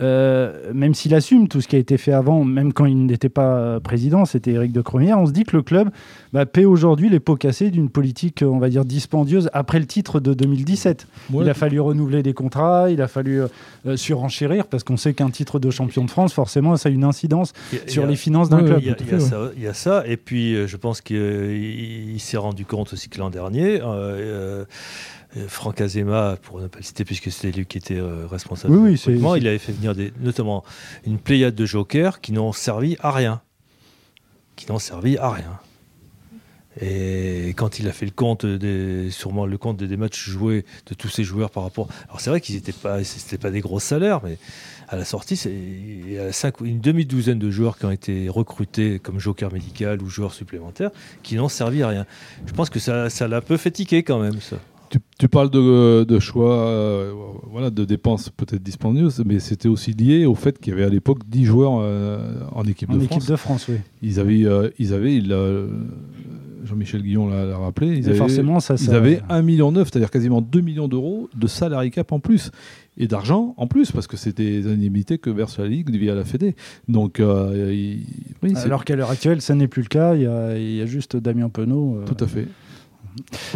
euh, 0.00 0.72
même 0.72 0.94
s'il 0.94 1.14
assume 1.14 1.46
tout 1.48 1.60
ce 1.60 1.68
qui 1.68 1.76
a 1.76 1.78
été 1.78 1.98
fait 1.98 2.12
avant, 2.12 2.42
même 2.44 2.72
quand 2.72 2.86
il 2.86 3.04
n'était 3.04 3.28
pas 3.28 3.56
euh, 3.58 3.80
président, 3.80 4.24
c'était 4.24 4.52
Éric 4.52 4.72
de 4.72 4.80
Cromière, 4.80 5.18
on 5.18 5.26
se 5.26 5.32
dit 5.32 5.44
que 5.44 5.56
le 5.56 5.62
club 5.62 5.90
bah, 6.32 6.46
paie 6.46 6.64
aujourd'hui 6.64 7.08
les 7.08 7.20
pots 7.20 7.36
cassés 7.36 7.70
d'une 7.70 7.88
politique, 7.90 8.42
euh, 8.42 8.46
on 8.46 8.58
va 8.58 8.68
dire, 8.68 8.84
dispendieuse 8.84 9.50
après 9.52 9.78
le 9.80 9.86
titre 9.86 10.20
de 10.20 10.32
2017. 10.34 11.06
Ouais, 11.32 11.44
il 11.44 11.50
a 11.50 11.54
fallu 11.54 11.80
renouveler 11.80 12.22
des 12.22 12.32
contrats, 12.34 12.90
il 12.90 13.02
a 13.02 13.08
fallu 13.08 13.42
euh, 13.42 13.48
euh, 13.86 13.96
surenchérir, 13.96 14.66
parce 14.66 14.84
qu'on 14.84 14.96
sait 14.96 15.12
qu'un 15.14 15.30
titre 15.30 15.58
de 15.58 15.70
champion 15.70 16.04
de 16.04 16.10
France, 16.10 16.32
forcément, 16.32 16.76
ça 16.76 16.88
a 16.88 16.92
une 16.92 17.04
incidence 17.04 17.52
a- 17.72 17.88
sur 17.90 18.04
a- 18.04 18.06
les 18.06 18.16
finances 18.16 18.48
d'un 18.48 18.58
Ouais, 18.60 18.66
club. 18.66 18.78
Il 18.80 18.86
y, 18.86 18.90
a, 18.90 19.14
ouais. 19.14 19.20
ça, 19.20 19.50
il 19.56 19.62
y 19.62 19.66
a 19.66 19.74
ça, 19.74 20.04
et 20.06 20.16
puis 20.16 20.54
euh, 20.54 20.66
je 20.66 20.76
pense 20.76 21.00
qu'il 21.00 21.16
il- 21.16 22.10
il 22.14 22.20
s'est 22.20 22.36
rendu 22.36 22.64
compte 22.64 22.92
aussi 22.92 23.08
que 23.08 23.18
l'an 23.18 23.30
dernier, 23.30 23.80
Franck 25.46 25.80
Azema, 25.80 26.36
pour 26.42 26.60
ne 26.60 26.66
pas 26.66 26.78
le 26.78 26.84
citer 26.84 27.04
puisque 27.04 27.30
c'était 27.30 27.56
lui 27.56 27.64
qui 27.64 27.78
était 27.78 28.00
responsable, 28.28 28.74
Oui, 28.76 29.00
oui, 29.06 29.38
il 29.38 29.46
avait 29.46 29.58
fait 29.58 29.70
venir 29.72 29.94
des, 29.94 30.12
notamment 30.20 30.64
une 31.06 31.18
pléiade 31.18 31.54
de 31.54 31.64
jokers 31.66 32.20
qui 32.20 32.32
n'ont 32.32 32.52
servi 32.52 32.96
à 33.00 33.12
rien. 33.12 33.40
Qui 34.56 34.66
n'ont 34.70 34.80
servi 34.80 35.16
à 35.18 35.30
rien. 35.30 35.58
Et 36.82 37.52
quand 37.56 37.78
il 37.78 37.88
a 37.88 37.92
fait 37.92 38.06
le 38.06 38.12
compte 38.12 38.46
des, 38.46 39.10
sûrement 39.10 39.44
le 39.46 39.58
compte 39.58 39.76
des, 39.82 39.96
matchs 39.96 40.28
joués 40.30 40.64
de 40.88 40.94
tous 40.94 41.08
ces 41.08 41.24
joueurs 41.24 41.50
par 41.50 41.62
rapport, 41.62 41.88
alors 42.08 42.20
c'est 42.20 42.30
vrai 42.30 42.40
qu'ils 42.40 42.54
n'étaient 42.54 42.72
pas, 42.72 43.04
c'était 43.04 43.36
pas 43.38 43.50
des 43.50 43.60
gros 43.60 43.80
salaires, 43.80 44.20
mais 44.24 44.38
à 44.88 44.96
la 44.96 45.04
sortie, 45.04 45.36
c'est 45.36 45.52
il 45.52 46.10
y 46.12 46.18
a 46.18 46.32
cinq- 46.32 46.60
une 46.62 46.80
demi-douzaine 46.80 47.38
de 47.38 47.50
joueurs 47.50 47.76
qui 47.78 47.84
ont 47.84 47.90
été 47.90 48.28
recrutés 48.28 48.98
comme 48.98 49.18
joker 49.20 49.52
médical 49.52 50.00
ou 50.02 50.08
joueurs 50.08 50.32
supplémentaires 50.32 50.90
qui 51.22 51.36
n'ont 51.36 51.48
servi 51.50 51.82
à 51.82 51.88
rien. 51.88 52.06
Je 52.46 52.52
pense 52.52 52.70
que 52.70 52.78
ça, 52.78 53.10
ça 53.10 53.28
l'a 53.28 53.36
un 53.36 53.40
peu 53.42 53.56
fait 53.58 53.70
tiquer 53.70 54.02
quand 54.02 54.18
même, 54.18 54.40
ça. 54.40 54.56
Tu, 54.88 54.98
tu 55.20 55.28
parles 55.28 55.50
de, 55.50 56.02
de 56.02 56.18
choix, 56.18 56.66
euh, 56.66 57.12
voilà, 57.48 57.70
de 57.70 57.84
dépenses 57.84 58.28
peut-être 58.30 58.60
dispendieuses, 58.62 59.22
mais 59.24 59.38
c'était 59.38 59.68
aussi 59.68 59.92
lié 59.92 60.26
au 60.26 60.34
fait 60.34 60.58
qu'il 60.58 60.72
y 60.72 60.76
avait 60.76 60.84
à 60.84 60.88
l'époque 60.88 61.20
10 61.28 61.44
joueurs 61.44 61.78
euh, 61.80 62.40
en 62.52 62.64
équipe 62.64 62.90
En 62.90 62.94
de 62.94 62.98
équipe 63.00 63.10
France. 63.12 63.26
de 63.26 63.36
France, 63.36 63.66
oui. 63.68 63.76
Ils 64.02 64.18
avaient, 64.18 64.44
euh, 64.44 64.70
ils 64.80 64.92
avaient 64.92 65.14
il 65.14 65.28
l'a- 65.28 65.66
Jean-Michel 66.64 67.02
Guillon 67.02 67.28
l'a 67.28 67.56
rappelé, 67.56 67.96
ils 67.98 68.08
avaient, 68.08 68.16
forcément, 68.18 68.60
ça, 68.60 68.74
ils 68.74 68.78
ça- 68.86 68.96
avaient 68.96 69.20
1,9 69.28 69.42
million, 69.44 69.74
c'est-à-dire 69.74 70.10
quasiment 70.10 70.40
2 70.40 70.60
millions 70.60 70.88
d'euros 70.88 71.28
de 71.34 71.46
salary 71.46 71.90
cap 71.90 72.12
en 72.12 72.20
plus. 72.20 72.50
Et 72.96 73.06
d'argent 73.06 73.54
en 73.56 73.66
plus, 73.66 73.92
parce 73.92 74.06
que 74.06 74.16
c'était 74.16 74.60
des 74.62 74.66
indemnités 74.70 75.16
que 75.18 75.30
verse 75.30 75.58
la 75.58 75.66
Ligue 75.66 75.90
via 75.90 76.14
la 76.14 76.24
Fédé. 76.24 76.54
Donc, 76.88 77.18
euh, 77.20 77.72
il- 77.72 78.04
oui, 78.42 78.52
c'est- 78.54 78.64
Alors 78.66 78.84
qu'à 78.84 78.96
l'heure 78.96 79.10
actuelle, 79.10 79.40
ça 79.40 79.54
n'est 79.54 79.68
plus 79.68 79.82
le 79.82 79.88
cas. 79.88 80.14
Il 80.16 80.22
y 80.22 80.26
a, 80.26 80.58
il 80.58 80.74
y 80.76 80.80
a 80.82 80.86
juste 80.86 81.16
Damien 81.16 81.48
Penaud. 81.48 81.96
euh, 81.98 82.04
Tout 82.04 82.22
à 82.22 82.26
fait. 82.26 82.46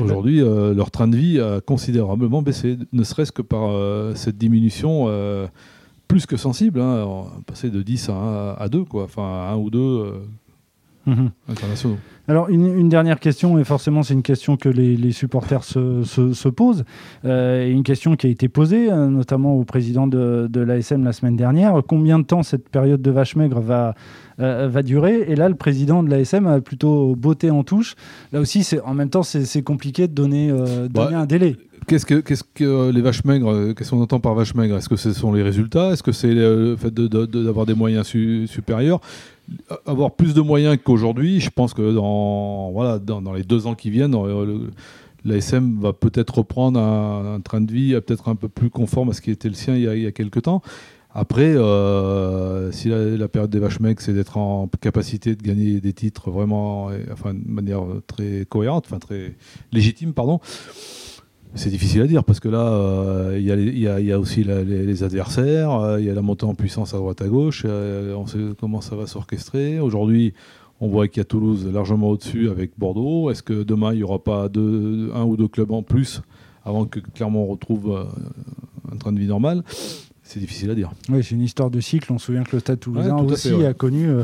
Aujourd'hui, 0.01 0.41
euh, 0.41 0.75
leur 0.75 0.91
train 0.91 1.09
de 1.09 1.17
vie 1.17 1.41
a 1.41 1.61
considérablement 1.61 2.43
baissé, 2.43 2.77
ne 2.93 3.03
serait-ce 3.05 3.33
que 3.33 3.43
par 3.43 3.71
cette 4.17 4.37
diminution 4.39 5.09
plus 6.09 6.27
que 6.27 6.37
sensible, 6.37 6.81
hein, 6.81 7.07
de 7.65 7.83
10 7.83 8.09
à 8.09 8.13
1, 8.15 8.53
à 8.59 8.69
2, 8.69 8.85
quoi, 8.85 9.05
enfin 9.05 9.23
à 9.23 9.53
1 9.53 9.57
ou 9.57 9.71
2 9.71 10.05
mhm. 11.07 11.31
internationaux. 11.49 11.97
Alors, 12.27 12.49
une, 12.49 12.67
une 12.79 12.89
dernière 12.89 13.21
question, 13.21 13.59
et 13.59 13.65
forcément, 13.65 14.03
c'est 14.03 14.15
une 14.15 14.23
question 14.23 14.57
que 14.57 14.71
les, 14.71 14.97
les 14.97 15.13
supporters 15.13 15.63
se, 15.63 16.03
se- 16.05 16.33
se 16.33 16.49
posent, 16.49 16.85
euh, 17.27 17.67
et 17.67 17.71
une 17.71 17.83
question 17.83 18.17
qui 18.17 18.27
a 18.27 18.31
été 18.31 18.49
posée, 18.49 18.91
euh, 18.91 19.09
notamment 19.09 19.55
au 19.57 19.65
président 19.65 20.07
de, 20.07 20.47
de 20.51 20.61
l'ASM 20.63 21.05
la 21.05 21.13
semaine 21.13 21.37
dernière. 21.37 21.75
Combien 21.87 22.19
de 22.19 22.25
temps 22.25 22.43
cette 22.43 22.71
période 22.71 23.03
de 23.03 23.11
vache 23.11 23.37
maigre 23.37 23.61
va, 23.61 23.95
euh, 24.41 24.69
va 24.73 24.83
durer? 24.83 25.25
Et 25.29 25.37
là, 25.37 25.51
le 25.51 25.55
président 25.55 26.03
de 26.03 26.09
l'ASM 26.09 26.47
a 26.47 26.63
plutôt 26.63 27.15
beauté 27.15 27.51
en 27.51 27.63
touche. 27.63 27.95
Là 28.33 28.41
aussi, 28.41 28.67
en 28.87 28.95
même 28.95 29.11
temps, 29.11 29.23
c'est, 29.23 29.61
compliqué 29.63 30.09
de 30.09 30.15
donner, 30.15 30.51
euh, 30.51 30.89
donner 30.89 31.09
Ouais. 31.09 31.15
un 31.15 31.27
délai. 31.27 31.57
Qu'est-ce 31.87 32.07
que, 32.07 32.21
qu'est-ce 32.21 32.45
que 32.55 32.91
les 32.91 33.03
vaches 33.03 33.25
maigres, 33.27 33.75
qu'est-ce 33.75 33.91
qu'on 33.91 34.01
entend 34.01 34.19
par 34.19 34.33
vaches 34.35 34.55
maigres 34.55 34.79
Est-ce 34.79 34.89
que 34.89 34.97
ce 34.97 35.13
sont 35.13 35.35
les 35.35 35.43
résultats? 35.43 35.91
Est-ce 35.93 36.03
que 36.03 36.13
c'est 36.13 36.33
le 36.33 36.77
fait 36.79 36.91
de- 36.95 37.07
de- 37.09 37.27
de- 37.27 37.45
d'avoir 37.45 37.67
des 37.67 37.75
moyens 37.75 38.07
su- 38.07 38.47
supérieurs? 38.47 39.01
Avoir 39.87 40.13
plus 40.13 40.33
de 40.33 40.41
moyens 40.41 40.79
qu'aujourd'hui, 40.83 41.41
je 41.41 41.51
pense 41.51 41.75
que 41.75 41.93
dans, 41.95 42.71
voilà, 42.73 42.99
dans, 42.99 43.21
dans 43.21 43.35
les 43.35 43.43
deux 43.43 43.67
ans 43.67 43.75
qui 43.75 43.91
viennent, 43.91 44.15
euh, 44.15 44.71
l'ASM 45.25 45.79
va 45.81 45.93
peut-être 45.93 46.39
reprendre 46.39 46.81
un, 46.81 47.41
train 47.41 47.61
de 47.61 47.71
vie 47.71 47.95
euh, 47.95 48.01
peut-être 48.01 48.29
un 48.29 48.37
peu 48.37 48.49
plus 48.49 48.71
conforme 48.71 49.11
à 49.11 49.13
ce 49.13 49.21
qui 49.21 49.31
était 49.31 49.49
le 49.49 49.55
sien 49.55 49.77
il 49.77 49.83
y 49.83 49.89
a, 49.89 49.95
il 49.95 50.13
quelques 50.13 50.43
temps. 50.43 50.63
Après, 51.13 51.55
euh, 51.55 52.73
si 52.73 52.89
la, 52.89 53.05
la 53.05 53.29
période 53.29 53.51
des 53.51 53.59
vaches 53.61 53.81
maigres, 53.81 54.01
c'est 54.01 54.15
d'être 54.15 54.37
en 54.39 54.69
capacité 54.81 55.37
de 55.37 55.43
gagner 55.43 55.81
des 55.81 55.93
titres 55.93 56.31
vraiment, 56.31 56.91
enfin, 57.13 57.35
de 57.35 57.49
manière 57.49 57.83
très 58.07 58.47
cohérente, 58.49 58.87
enfin 58.87 58.99
très 58.99 59.37
légitime, 59.73 60.13
pardon, 60.13 60.41
c'est 61.55 61.71
difficile 61.71 62.03
à 62.03 62.07
dire 62.07 62.25
parce 62.25 62.41
que 62.41 62.49
là, 62.49 62.67
euh, 62.67 63.37
il 63.39 63.79
y, 63.79 63.81
y 63.83 64.13
a- 64.13 64.19
aussi 64.19 64.45
les, 64.45 65.03
adversaires, 65.03 65.73
euh, 65.73 66.01
il 66.01 66.07
y 66.07 66.11
a 66.11 66.15
la 66.15 66.23
montée 66.23 66.45
en 66.47 66.55
puissance 66.55 66.95
à 66.95 66.99
droite 66.99 67.23
à 67.23 67.29
gauche, 67.29 67.63
euh, 67.67 68.15
on 68.15 68.27
sait 68.27 68.39
comment 68.61 68.81
ça 68.81 68.97
va 68.97 69.07
s'orchestrer. 69.07 69.79
Aujourd'hui, 69.81 70.35
on 70.81 70.89
voit 70.89 71.07
qu'il 71.09 71.19
y 71.19 71.21
a 71.21 71.25
Toulouse 71.25 71.67
largement 71.73 72.11
au-dessus 72.11 72.51
avec 72.51 72.73
Bordeaux. 72.79 73.31
Est-ce 73.31 73.43
que 73.43 73.63
demain, 73.63 73.93
il 73.93 73.99
n'y 73.99 74.03
aura 74.03 74.23
pas 74.23 74.49
deux, 74.49 75.11
un 75.15 75.25
ou 75.25 75.37
deux 75.37 75.49
clubs 75.49 75.71
en 75.71 75.83
plus 75.83 76.21
avant 76.65 76.87
que 76.87 76.99
Clermont 76.99 77.47
retrouve 77.47 78.07
un 78.93 78.97
train 78.97 79.13
de 79.13 79.21
vie 79.21 79.27
normal? 79.27 79.63
C'est 80.27 80.41
difficile 80.41 80.71
à 80.71 80.75
dire. 80.75 80.91
Oui, 81.11 81.23
c'est 81.23 81.35
une 81.35 81.43
histoire 81.43 81.71
de 81.71 81.81
cycle. 81.81 82.11
On 82.11 82.19
se 82.19 82.27
souvient 82.27 82.45
que 82.45 82.57
le 82.57 82.61
Stade 82.61 82.81
Toulousain 82.81 83.15
Ouais, 83.19 83.33
aussi 83.33 83.51
fait, 83.51 83.55
ouais. 83.57 83.67
a 83.67 83.75
connu 83.75 84.09
euh, 84.09 84.23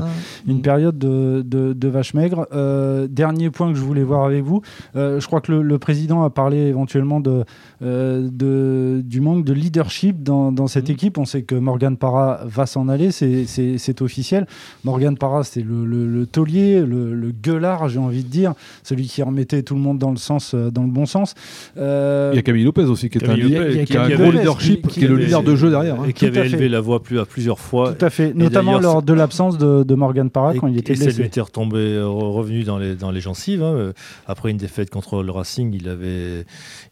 une 0.49 0.63
période 0.63 0.99
de, 0.99 1.43
de, 1.47 1.75
de 1.75 1.89
vache 1.89 2.15
maigre. 2.15 2.47
Euh, 2.55 3.07
dernier 3.07 3.51
point 3.51 3.71
que 3.71 3.79
je 3.79 3.83
voulais 3.85 4.03
voir 4.03 4.25
avec 4.25 4.43
vous, 4.43 4.63
euh, 4.97 5.21
je 5.21 5.27
crois 5.27 5.43
que 5.43 5.53
le, 5.53 5.61
le 5.63 5.79
président 5.79 6.23
a 6.25 6.31
parlé 6.31 6.57
éventuellement 6.57 7.21
de, 7.21 7.45
euh, 7.83 8.27
de, 8.33 9.03
du 9.03 9.21
manque 9.21 9.45
de 9.45 9.53
leadership 9.53 10.23
dans, 10.23 10.53
dans 10.53 10.69
cette 10.69 10.89
Mhm. 10.89 10.95
équipe. 10.95 11.19
On 11.19 11.27
sait 11.27 11.43
que 11.43 11.55
Morgan 11.55 11.97
Parra 11.99 12.41
va 12.47 12.65
s'en 12.65 12.89
aller, 12.89 13.11
c'est- 13.13 14.01
officiel. 14.01 14.47
Morgan 14.85 15.19
Parra, 15.19 15.45
c'est 15.45 15.61
le, 15.63 15.85
le, 15.85 16.07
le 16.09 16.25
taulier, 16.25 16.81
le, 16.81 17.13
le 17.13 17.31
gueulard, 17.31 17.91
j'ai 17.91 17.99
envie 17.99 18.23
de 18.25 18.29
dire, 18.31 18.55
celui 18.83 19.07
qui 19.07 19.23
remettait 19.23 19.63
tout 19.63 19.75
le 19.75 19.81
monde 19.83 19.99
dans 19.99 20.11
le, 20.11 20.17
sens, 20.17 20.55
dans 20.55 20.83
le 20.83 20.89
bon 20.91 21.05
sens. 21.05 21.35
Euh, 21.77 22.31
Il 22.33 22.37
y 22.37 22.39
a 22.39 22.43
Camille 22.43 22.65
Lopez 22.65 22.85
aussi 22.85 23.11
qui 23.11 23.19
est 23.19 23.25
un, 23.25 23.27
Camille 23.27 23.43
leader- 23.45 23.61
Lopez, 23.69 23.75
qui 23.75 23.81
a 23.81 23.85
qui 23.85 23.97
un 23.99 24.03
avait- 24.03 24.15
gros 24.17 24.31
leadership, 24.33 24.87
qui 24.89 25.01
qui 25.01 25.05
est 25.05 25.09
le 25.09 25.17
leader 25.17 25.43
de 25.43 25.55
jeu 25.57 25.69
derrière. 25.69 25.90
Hein. 25.99 26.05
Et 26.07 26.13
qui 26.13 26.21
Tout 26.21 26.27
avait 26.27 26.43
fait. 26.43 26.47
élevé 26.55 26.69
la 26.69 26.81
voix 26.81 27.03
plus, 27.03 27.19
à 27.19 27.25
plusieurs 27.27 27.59
fois. 27.59 27.93
Tout 27.95 28.05
à 28.05 28.11
fait, 28.11 28.33
notamment 28.35 28.79
lors 28.79 29.03
de 29.03 29.13
l'absence 29.13 29.59
de, 29.59 29.83
de 29.83 29.95
Morgan 29.95 30.31
Parra 30.31 30.55
Et, 30.55 30.59
quand 30.59 30.67
il 30.69 30.79
était 30.79 30.93
et 30.93 30.97
ça 30.97 31.05
lui 31.07 31.13
blessé. 31.15 31.27
était 31.29 31.41
retombé, 31.41 32.01
revenu 32.03 32.65
dans 32.65 32.79
les, 32.79 32.95
dans 32.95 33.11
les 33.11 33.21
gencives. 33.21 33.63
hein. 33.63 33.73
Euh, 33.75 33.93
Après 34.27 34.51
une 34.51 34.57
défaite 34.57 34.91
contre 34.91 35.23
le 35.23 35.31
Racing, 35.33 35.73
il 35.75 35.89
avait, 35.89 36.45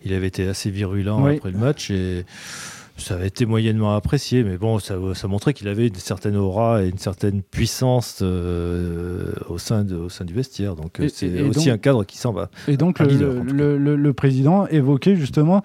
il 0.05 0.13
avait 0.13 0.27
été 0.29 0.47
assez 0.49 0.71
virulent 0.71 1.21
Oui. 1.23 1.37
après 1.37 1.51
le 1.51 1.59
match 1.59 1.91
et 1.91 2.25
ça 2.97 3.15
avait 3.15 3.29
été 3.29 3.47
moyennement 3.47 3.95
apprécié. 3.95 4.43
Mais 4.43 4.57
bon, 4.59 4.81
ça, 4.81 4.97
ça 5.15 5.29
montrait 5.29 5.55
qu'il 5.55 5.69
avait 5.69 5.87
une 5.87 5.95
certaine 5.95 6.35
aura 6.37 6.83
et 6.83 6.89
une 6.89 6.99
certaine 6.99 7.43
puissance 7.43 8.19
euh, 8.23 9.33
au, 9.49 9.59
sein 9.59 9.85
de, 9.85 9.95
au 9.97 10.09
sein 10.09 10.25
du 10.25 10.35
vestiaire. 10.35 10.75
Donc 10.75 10.99
euh, 11.01 11.05
Et- 11.05 11.09
c'est 11.09 11.29
et 11.29 11.43
aussi 11.43 11.67
donc- 11.67 11.75
un 11.75 11.79
cadre 11.79 12.05
qui 12.05 12.19
s'en 12.19 12.33
va. 12.33 12.51
Et 12.67 12.77
donc, 12.77 12.99
leader, 12.99 13.35
le- 13.45 13.79
le 13.97 14.13
président 14.13 14.67
évoquait 14.67 15.15
justement 15.17 15.63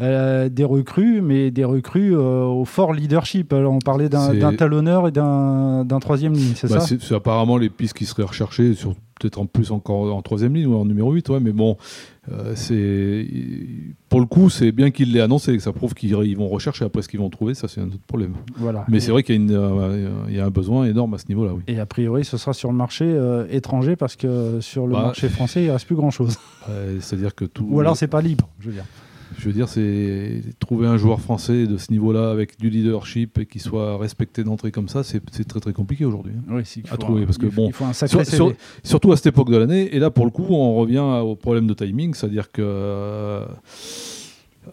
euh, 0.00 0.48
des 0.48 0.64
recrues, 0.64 1.20
mais 1.22 1.50
des 1.50 1.64
recrues 1.64 2.14
euh, 2.14 2.44
au 2.44 2.64
fort 2.64 2.92
leadership. 2.92 3.52
Alors, 3.52 3.72
on 3.72 3.78
parlait 3.78 4.08
d'un 4.08 4.54
talonneur 4.54 5.08
et 5.08 5.12
d'un 5.12 5.98
troisième 6.00 6.34
ligne, 6.34 6.52
c'est 6.54 6.68
Bah, 6.70 6.80
ça? 6.80 6.96
c'est 7.00 7.14
apparemment 7.14 7.56
les 7.56 7.70
pistes 7.70 7.94
qui 7.96 8.04
seraient 8.06 8.24
recherchées, 8.24 8.74
peut-être 9.18 9.38
en 9.40 9.46
plus 9.46 9.70
encore 9.70 10.14
en 10.14 10.20
troisième 10.20 10.54
ligne 10.54 10.66
ou 10.66 10.76
en 10.76 10.84
numéro 10.84 11.10
8, 11.12 11.30
ouais, 11.30 11.40
mais 11.40 11.52
bon, 11.52 11.78
euh, 12.30 12.52
c'est 12.54 13.26
pour 14.10 14.20
le 14.20 14.26
coup, 14.26 14.50
c'est 14.50 14.72
bien 14.72 14.90
qu'il 14.90 15.12
l'ait 15.14 15.22
annoncé, 15.22 15.56
que 15.56 15.62
ça 15.62 15.72
prouve 15.72 15.94
qu'ils 15.94 16.10
ils 16.24 16.36
vont 16.36 16.48
rechercher 16.48 16.84
après 16.84 17.00
ce 17.00 17.08
qu'ils 17.08 17.20
vont 17.20 17.30
trouver, 17.30 17.54
ça 17.54 17.66
c'est 17.66 17.80
un 17.80 17.86
autre 17.86 17.98
problème. 18.06 18.34
Voilà. 18.56 18.84
Mais 18.88 19.00
c'est 19.00 19.10
vrai 19.12 19.22
qu'il 19.22 19.50
y, 19.50 19.54
a 19.54 19.58
euh, 19.58 20.10
y 20.28 20.38
un 20.38 20.50
besoin 20.50 20.84
énorme 20.84 21.14
à 21.14 21.18
ce 21.18 21.28
niveau-là, 21.28 21.54
oui. 21.54 21.62
Et 21.66 21.80
a 21.80 21.86
priori, 21.86 22.26
ce 22.26 22.36
sera 22.36 22.52
sur 22.52 22.70
le 22.70 22.76
marché 22.76 23.06
euh, 23.06 23.46
étranger 23.50 23.96
parce 23.96 24.16
que 24.16 24.60
sur 24.60 24.86
le 24.86 24.92
Bah, 24.92 25.02
marché 25.02 25.30
français, 25.30 25.64
il 25.64 25.70
reste 25.70 25.86
plus 25.86 25.96
grand-chose. 25.96 26.36
C'est-à-dire 27.00 27.34
que 27.34 27.44
tout. 27.46 27.66
Ou 27.70 27.80
alors, 27.80 27.96
c'est 27.96 28.08
pas 28.08 28.20
libre, 28.20 28.48
je 28.60 28.66
veux 28.66 28.74
dire. 28.74 28.84
Je 29.38 29.46
veux 29.46 29.52
dire, 29.52 29.68
c'est 29.68 30.40
trouver 30.60 30.86
un 30.86 30.96
joueur 30.96 31.20
français 31.20 31.66
de 31.66 31.76
ce 31.76 31.90
niveau-là 31.92 32.30
avec 32.30 32.58
du 32.58 32.70
leadership 32.70 33.38
et 33.38 33.46
qui 33.46 33.58
soit 33.58 33.98
respecté 33.98 34.44
d'entrée 34.44 34.70
comme 34.70 34.88
ça, 34.88 35.02
c'est 35.02 35.20
très 35.46 35.60
très 35.60 35.72
compliqué 35.72 36.04
aujourd'hui. 36.04 36.32
hein. 36.36 36.52
Oui, 36.56 36.82
À 36.90 36.96
trouver, 36.96 37.22
un- 37.22 37.26
parce 37.26 37.38
que 37.38 37.46
bon, 37.46 37.66
il 37.68 37.72
faut 37.72 37.84
un 37.84 37.92
sacré 37.92 38.24
Sur- 38.24 38.34
sur- 38.36 38.52
surtout 38.82 39.12
à 39.12 39.16
cette 39.16 39.26
époque 39.26 39.50
de 39.50 39.56
l'année. 39.56 39.94
Et 39.94 39.98
là, 39.98 40.10
pour 40.10 40.24
le 40.24 40.30
coup, 40.30 40.46
on 40.50 40.74
revient 40.76 40.98
au 41.24 41.34
problème 41.36 41.66
de 41.66 41.74
timing, 41.74 42.14
c'est-à-dire 42.14 42.50
que 42.52 42.62
euh, 42.62 43.44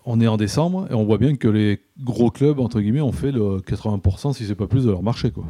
on 0.05 0.19
est 0.21 0.27
en 0.27 0.37
décembre 0.37 0.87
et 0.89 0.93
on 0.93 1.03
voit 1.03 1.17
bien 1.17 1.35
que 1.35 1.47
les 1.47 1.79
gros 2.01 2.31
clubs 2.31 2.59
entre 2.59 2.81
guillemets 2.81 3.01
ont 3.01 3.11
fait 3.11 3.31
le 3.31 3.59
80% 3.59 4.33
si 4.33 4.45
c'est 4.45 4.55
pas 4.55 4.67
plus 4.67 4.85
de 4.85 4.91
leur 4.91 5.03
marché 5.03 5.31
quoi. 5.31 5.45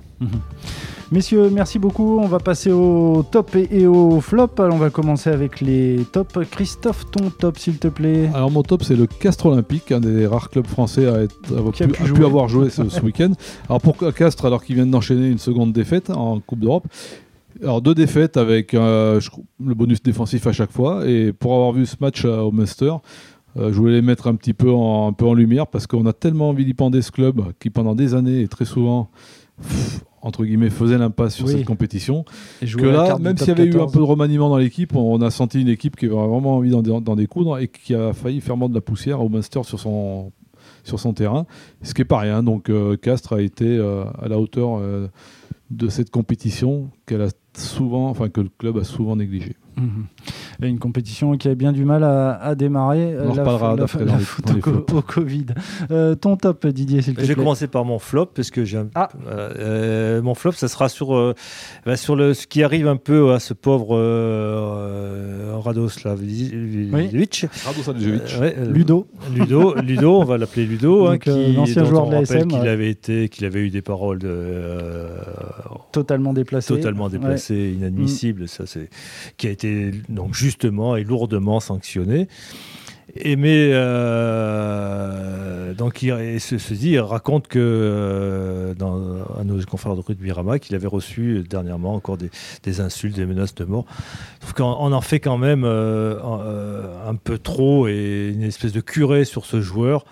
Messieurs, 1.11 1.49
merci 1.51 1.77
beaucoup. 1.79 2.19
On 2.19 2.27
va 2.27 2.39
passer 2.39 2.71
au 2.71 3.23
top 3.29 3.55
et, 3.55 3.67
et 3.71 3.85
au 3.85 4.19
flop. 4.19 4.49
Alors, 4.57 4.73
on 4.73 4.79
va 4.79 4.89
commencer 4.89 5.29
avec 5.29 5.61
les 5.61 6.05
tops. 6.11 6.39
Christophe, 6.49 7.05
ton 7.11 7.29
top, 7.29 7.59
s'il 7.59 7.77
te 7.77 7.87
plaît. 7.87 8.29
Alors 8.33 8.49
mon 8.49 8.63
top 8.63 8.83
c'est 8.83 8.95
le 8.95 9.05
Castres 9.05 9.45
Olympique, 9.45 9.91
un 9.91 9.99
des 9.99 10.25
rares 10.25 10.49
clubs 10.49 10.65
français 10.65 11.07
à, 11.07 11.21
être, 11.21 11.35
à 11.55 11.71
Qui 11.71 11.83
a 11.83 11.87
pu, 11.87 11.93
pu 11.93 12.01
à 12.01 12.05
pu 12.05 12.15
jouer. 12.15 12.25
avoir 12.25 12.47
joué 12.47 12.69
ce, 12.69 12.89
ce 12.89 13.01
week-end. 13.01 13.31
Alors 13.69 13.81
pour 13.81 13.95
Castres, 14.13 14.45
alors 14.45 14.63
qu'ils 14.63 14.75
viennent 14.75 14.91
d'enchaîner 14.91 15.27
une 15.27 15.37
seconde 15.37 15.71
défaite 15.73 16.09
en 16.09 16.39
Coupe 16.39 16.59
d'Europe. 16.59 16.87
Alors 17.61 17.81
deux 17.81 17.93
défaites 17.93 18.37
avec 18.37 18.73
euh, 18.73 19.19
le 19.63 19.75
bonus 19.75 20.01
défensif 20.01 20.47
à 20.47 20.51
chaque 20.51 20.71
fois. 20.71 21.07
Et 21.07 21.31
pour 21.33 21.53
avoir 21.53 21.71
vu 21.71 21.85
ce 21.85 21.95
match 22.01 22.25
euh, 22.25 22.39
au 22.39 22.51
Munster, 22.51 22.93
euh, 23.57 23.71
je 23.71 23.77
voulais 23.77 23.93
les 23.93 24.01
mettre 24.01 24.27
un 24.27 24.35
petit 24.35 24.53
peu 24.53 24.71
en, 24.71 25.07
un 25.07 25.13
peu 25.13 25.25
en 25.25 25.33
lumière 25.33 25.67
parce 25.67 25.87
qu'on 25.87 26.05
a 26.05 26.13
tellement 26.13 26.49
envie 26.49 26.65
d'y 26.65 26.73
ce 27.01 27.11
club 27.11 27.41
qui 27.59 27.69
pendant 27.69 27.95
des 27.95 28.15
années 28.15 28.41
et 28.41 28.47
très 28.47 28.65
souvent 28.65 29.09
pff, 29.61 30.03
entre 30.21 30.45
guillemets 30.45 30.69
faisait 30.69 30.97
l'impasse 30.97 31.35
sur 31.35 31.45
Oui. 31.45 31.53
cette 31.53 31.65
compétition 31.65 32.25
Et 32.61 32.65
que 32.65 32.85
là, 32.85 33.17
même 33.19 33.37
s'il 33.37 33.49
y 33.49 33.51
avait 33.51 33.65
eu 33.65 33.69
un 33.69 33.85
14. 33.85 33.93
peu 33.93 33.99
de 33.99 34.03
remaniement 34.03 34.49
dans 34.49 34.57
l'équipe, 34.57 34.95
on 34.95 35.21
a 35.21 35.29
senti 35.29 35.61
une 35.61 35.67
équipe 35.67 35.95
qui 35.95 36.05
avait 36.05 36.15
vraiment 36.15 36.55
envie 36.57 36.71
d'en, 36.71 36.81
d'en 36.81 37.15
découdre 37.15 37.57
et 37.59 37.67
qui 37.67 37.93
a 37.93 38.13
failli 38.13 38.41
faire 38.41 38.57
mordre 38.57 38.73
la 38.73 38.81
poussière 38.81 39.21
au 39.21 39.29
Munster 39.29 39.61
sur 39.63 39.79
son, 39.79 40.31
sur 40.83 40.99
son 40.99 41.13
terrain, 41.13 41.45
ce 41.81 41.93
qui 41.93 42.01
n'est 42.01 42.05
pas 42.05 42.19
rien. 42.19 42.41
Donc 42.41 42.69
euh, 42.69 42.95
Castres 42.97 43.33
a 43.33 43.41
été 43.41 43.65
euh, 43.65 44.05
à 44.21 44.27
la 44.27 44.39
hauteur 44.39 44.77
euh, 44.79 45.07
de 45.71 45.89
cette 45.89 46.09
compétition 46.09 46.89
qu'elle 47.05 47.21
a 47.21 47.29
souvent, 47.57 48.09
enfin 48.09 48.29
que 48.29 48.41
le 48.41 48.49
club 48.57 48.77
a 48.77 48.83
souvent 48.83 49.15
négligé. 49.15 49.55
Mhm. 49.77 50.05
Une 50.61 50.79
compétition 50.79 51.35
qui 51.37 51.49
a 51.49 51.55
bien 51.55 51.71
du 51.71 51.83
mal 51.83 52.03
à, 52.03 52.35
à 52.41 52.55
démarrer. 52.55 53.15
On 53.19 53.31
en 53.31 53.33
la, 53.35 53.41
reparlera 53.43 53.69
la- 53.71 53.75
d'après 53.77 54.05
la 54.05 54.17
faute 54.19 54.49
les 54.49 54.55
au, 54.57 54.59
co- 54.59 54.71
flops. 54.71 54.93
au 54.93 55.01
Covid. 55.01 55.45
Euh, 55.91 56.15
ton 56.15 56.37
top, 56.37 56.65
Didier, 56.67 57.01
s'il 57.01 57.15
te 57.15 57.21
Je 57.21 57.25
vais 57.25 57.33
plaît. 57.33 57.43
commencer 57.43 57.67
par 57.67 57.83
mon 57.83 57.99
flop 57.99 58.27
parce 58.27 58.49
que 58.51 58.63
j'ai 58.63 58.77
un- 58.77 58.87
Ah. 58.95 59.09
euh, 59.27 60.21
mon 60.21 60.35
flop 60.35 60.51
ça 60.53 60.67
sera 60.67 60.87
sur 60.89 61.15
euh, 61.15 61.33
bah, 61.85 61.97
sur 61.97 62.15
le 62.15 62.33
ce 62.33 62.47
qui 62.47 62.63
arrive 62.63 62.87
un 62.87 62.95
peu 62.97 63.33
à 63.33 63.39
ce 63.39 63.53
pauvre 63.53 63.97
euh, 65.65 65.69
euh, 65.69 65.81
Radoslav 65.81 66.19
Vidic. 66.21 67.45
Rado 67.65 67.83
Sadjevic. 67.83 68.21
Euh, 68.33 68.39
ouais, 68.39 68.55
euh, 68.57 68.71
Ludo. 68.71 69.07
Ludo, 69.33 69.75
Ludo, 69.81 70.19
on 70.19 70.23
va 70.23 70.37
l'appeler 70.37 70.65
Ludo, 70.65 71.07
hein, 71.07 71.13
Donc, 71.13 71.27
euh, 71.27 71.45
qui, 71.47 71.53
l'ancien 71.53 71.85
joueur 71.85 72.03
on 72.05 72.07
de 72.07 72.11
la 72.13 72.19
rappelle 72.19 72.47
qu'il 72.47 72.59
ouais. 72.59 72.67
avait 72.67 72.89
été, 72.89 73.29
qu'il 73.29 73.45
avait 73.45 73.61
eu 73.61 73.69
des 73.69 73.81
paroles 73.81 74.19
de, 74.19 74.27
euh, 74.29 75.17
Totalement 75.91 76.33
déplacé. 76.33 76.73
totalement 76.73 77.09
déplacées, 77.09 77.73
inadmissibles, 77.77 78.47
ça 78.47 78.65
c'est 78.65 78.89
qui 79.37 79.47
a 79.47 79.51
été 79.51 79.91
donc 80.09 80.33
justement 80.33 80.95
et 80.95 81.03
lourdement 81.03 81.59
sanctionné. 81.59 82.27
Et 83.15 83.35
mais 83.35 83.69
euh, 83.73 85.73
donc 85.73 86.01
il, 86.01 86.39
ce, 86.39 86.57
ceci 86.57 86.91
il 86.91 86.99
raconte 86.99 87.47
que 87.47 87.59
euh, 87.59 88.73
dans, 88.73 89.23
à 89.39 89.43
nos 89.43 89.61
confrères 89.65 89.95
de 89.95 90.01
rugby 90.01 90.31
Rama 90.31 90.59
qu'il 90.59 90.75
avait 90.75 90.87
reçu 90.87 91.43
dernièrement 91.49 91.93
encore 91.93 92.17
des, 92.17 92.29
des 92.63 92.81
insultes, 92.81 93.15
des 93.15 93.25
menaces 93.25 93.55
de 93.55 93.65
mort. 93.65 93.85
Sauf 94.41 94.53
qu'on 94.53 94.63
on 94.63 94.91
en 94.93 95.01
fait 95.01 95.19
quand 95.19 95.37
même 95.37 95.63
euh, 95.65 96.19
un, 96.23 96.39
euh, 96.41 97.09
un 97.09 97.15
peu 97.15 97.37
trop 97.37 97.87
et 97.87 98.31
une 98.33 98.43
espèce 98.43 98.71
de 98.71 98.81
curé 98.81 99.25
sur 99.25 99.45
ce 99.45 99.61
joueur 99.61 100.05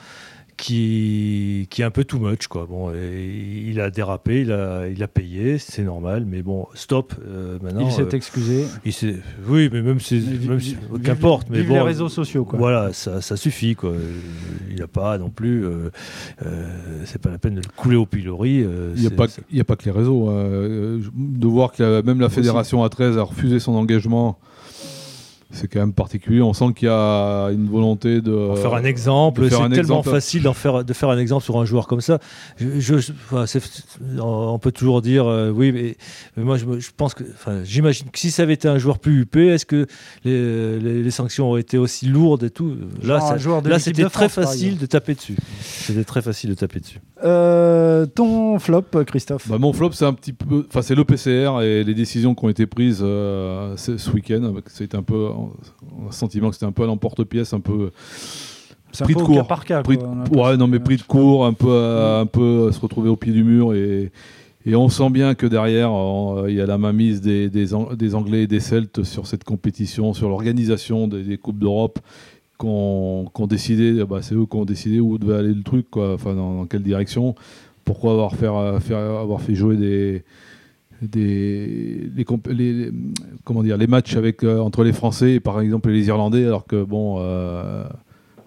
qui, 0.62 1.68
qui 1.72 1.82
est 1.82 1.86
un 1.86 1.91
peu 1.91 2.03
too 2.03 2.20
much 2.20 2.48
quoi. 2.48 2.68
Bon, 2.70 2.91
et 2.91 3.65
il 3.68 3.80
a 3.82 3.89
dérapé, 3.89 4.41
il 4.41 4.51
a, 4.51 4.88
il 4.88 5.01
a 5.01 5.08
payé, 5.08 5.58
c'est 5.58 5.82
normal, 5.84 6.25
mais 6.27 6.44
bon, 6.44 6.68
stop. 6.75 7.13
euh, 7.27 7.58
maintenant, 7.62 7.82
Il 7.88 7.91
s'est 7.91 8.03
euh, 8.03 8.10
excusé. 8.12 8.65
il 8.86 8.94
s'est- 8.94 9.18
oui, 9.48 9.70
mais 9.74 9.82
même 9.82 10.00
si, 10.00 10.22
si- 10.22 10.27
vive- 10.38 10.77
qu'importe, 11.03 11.48
mais 11.50 11.60
vive 11.60 11.70
bon, 11.70 11.74
les 11.75 11.82
réseaux 11.82 12.10
sociaux, 12.10 12.45
quoi. 12.45 12.60
Voilà, 12.60 12.93
ça, 12.93 13.21
ça 13.21 13.36
suffit 13.38 13.76
quoi. 13.76 13.93
Il 14.69 14.80
n'a 14.80 14.88
pas 14.88 15.17
non 15.17 15.30
plus, 15.30 15.65
euh, 15.65 15.89
euh, 16.45 17.02
c'est 17.06 17.21
pas 17.21 17.30
la 17.32 17.38
peine 17.39 17.56
de 17.56 17.62
le 17.62 17.67
couler 17.76 17.95
au 17.97 18.06
pilori. 18.06 18.62
euh, 18.63 18.93
Il 18.95 19.02
n'y 19.02 19.08
a, 19.08 19.10
c'est- 19.10 19.15
pas- 19.15 19.28
c'est- 19.28 19.41
il 19.52 19.58
y 19.58 19.62
a 19.62 19.65
pas 19.65 19.76
que 19.76 19.86
les 19.86 19.91
réseaux. 19.91 20.30
hein. 20.30 20.34
Euh, 20.36 21.00
de 21.15 21.47
voir 21.47 21.71
que 21.71 22.02
même 22.04 22.19
la 22.19 22.30
fédération 22.30 22.84
A13 22.86 23.17
a 23.17 23.24
refusé 23.24 23.60
son 23.60 23.74
engagement, 23.74 24.38
c'est 25.51 25.67
quand 25.67 25.79
même 25.79 25.93
particulier. 25.93 26.41
On 26.41 26.53
sent 26.53 26.73
qu'il 26.75 26.87
y 26.87 26.91
a 26.91 27.47
une 27.51 27.67
volonté 27.69 28.21
de. 28.21 28.33
En 28.51 28.55
faire 28.55 28.73
un 28.73 28.83
exemple, 28.83 29.47
c'est 29.49 29.55
un 29.55 29.69
tellement 29.69 29.99
exemple. 29.99 30.09
facile 30.09 30.43
d'en 30.43 30.53
faire, 30.53 30.83
de 30.83 30.93
faire 30.93 31.09
un 31.09 31.17
exemple 31.19 31.43
sur 31.43 31.59
un 31.59 31.65
joueur 31.65 31.87
comme 31.87 32.01
ça. 32.01 32.19
Je, 32.57 32.79
je- 32.79 33.11
enfin, 33.31 33.45
c'est- 33.45 33.61
on 34.21 34.57
peut 34.59 34.71
toujours 34.71 35.01
dire 35.01 35.25
euh, 35.27 35.51
oui, 35.51 35.71
mais, 35.71 35.97
mais 36.37 36.43
moi 36.43 36.57
je, 36.57 36.65
pense 36.95 37.13
que, 37.13 37.23
enfin, 37.33 37.63
j'imagine 37.63 38.09
que 38.09 38.19
si 38.19 38.31
ça 38.31 38.43
avait 38.43 38.53
été 38.53 38.67
un 38.67 38.77
joueur 38.77 38.99
plus 38.99 39.21
huppé, 39.21 39.47
est-ce 39.47 39.65
que 39.65 39.87
les, 40.23 40.79
les- 40.79 41.03
les 41.03 41.11
sanctions 41.11 41.49
auraient 41.49 41.61
été 41.61 41.77
aussi 41.77 42.07
lourdes 42.07 42.43
et 42.43 42.49
tout? 42.49 42.75
Là, 43.03 43.19
Genre 43.19 43.27
ça- 43.29 43.37
joueur 43.37 43.61
de 43.61 43.69
là 43.69 43.79
c'était 43.79 44.03
très 44.09 44.29
France, 44.29 44.45
facile 44.45 44.77
de 44.77 44.85
taper 44.85 45.15
dessus. 45.15 45.35
C'était 45.61 46.03
très 46.03 46.21
facile 46.21 46.49
de 46.51 46.55
taper 46.55 46.79
dessus. 46.79 46.99
Euh, 47.23 48.05
ton 48.07 48.57
flop, 48.59 48.83
Christophe? 49.05 49.47
Bah, 49.47 49.57
mon 49.59 49.73
flop, 49.73 49.91
c'est 49.91 50.05
un 50.05 50.13
petit 50.13 50.33
peu, 50.33 50.65
enfin 50.67 50.81
c'est 50.81 50.95
l'OPCR 50.95 51.61
et 51.61 51.83
les 51.83 51.93
décisions 51.93 52.33
qui 52.35 52.45
ont 52.45 52.49
été 52.49 52.65
prises 52.65 53.01
euh, 53.01 53.75
ce, 53.77 53.97
ce 53.97 54.09
week-end. 54.11 54.53
C'était 54.67 54.97
un 54.97 55.03
peu, 55.03 55.27
on 55.97 56.04
a 56.04 56.06
le 56.08 56.12
sentiment 56.12 56.49
que 56.49 56.56
c'était 56.56 56.65
un 56.65 56.71
peu 56.71 56.84
à 56.84 56.86
l'emporte-pièce, 56.88 57.54
un 57.54 57.60
peu 57.60 57.91
c'est 58.91 59.04
un 59.04 59.06
pris 59.06 59.13
peu 59.15 59.21
de 59.21 59.25
court. 59.25 59.47
par 59.47 59.63
cas. 59.65 59.82
pris 59.84 59.97
quoi, 59.97 60.49
ouais, 60.51 60.58
non 60.58 60.67
mais 60.67 60.80
pris 60.80 60.97
de 60.97 61.04
court, 61.04 61.45
un 61.45 61.54
peu, 61.54 61.67
euh, 61.69 62.21
un 62.21 62.25
peu 62.25 62.41
euh, 62.67 62.71
se 62.71 62.80
retrouver 62.80 63.10
au 63.10 63.15
pied 63.15 63.32
du 63.32 63.43
mur 63.43 63.73
et, 63.73 64.12
et 64.65 64.75
on 64.75 64.89
sent 64.89 65.10
bien 65.10 65.34
que 65.34 65.45
derrière 65.47 65.91
euh, 65.93 66.45
il 66.49 66.56
y 66.56 66.62
a 66.62 66.65
la 66.65 66.77
mainmise 66.77 67.21
des, 67.21 67.49
des, 67.49 67.73
Ang- 67.73 67.95
des 67.95 68.15
Anglais 68.15 68.43
et 68.43 68.47
des 68.47 68.60
Celtes 68.60 69.04
sur 69.04 69.27
cette 69.27 69.43
compétition, 69.45 70.13
sur 70.13 70.27
l'organisation 70.30 71.08
des, 71.08 71.23
des 71.23 71.38
coupes 71.38 71.58
d'Europe 71.60 71.99
qu'on 72.58 73.25
qu'on 73.34 73.47
décidé, 73.47 74.04
bah, 74.06 74.19
c'est 74.21 74.36
eux 74.36 74.45
qui 74.45 74.56
ont 74.58 74.65
décidé 74.65 74.99
où 74.99 75.17
devait 75.17 75.38
aller 75.38 75.54
le 75.54 75.63
truc, 75.63 75.89
quoi, 75.89 76.13
enfin 76.13 76.36
dans, 76.36 76.56
dans 76.56 76.65
quelle 76.65 76.84
direction. 76.84 77.34
Pourquoi 77.86 78.12
avoir, 78.12 78.36
faire, 78.36 78.56
euh, 78.56 78.80
faire- 78.80 78.97
avoir 78.99 79.41
fait 79.41 79.56
jouer 79.56 79.75
des, 79.77 80.23
des 81.01 82.09
les, 82.15 82.25
les- 82.53 82.91
comment 83.43 83.63
dire 83.63 83.77
les 83.77 83.87
matchs 83.87 84.15
avec 84.15 84.43
euh, 84.43 84.59
entre 84.59 84.83
les 84.83 84.93
Français 84.93 85.33
et 85.33 85.39
par 85.39 85.59
exemple 85.59 85.89
les 85.89 86.07
Irlandais 86.07 86.45
alors 86.45 86.65
que 86.65 86.83
bon 86.83 87.17
euh, 87.19 87.83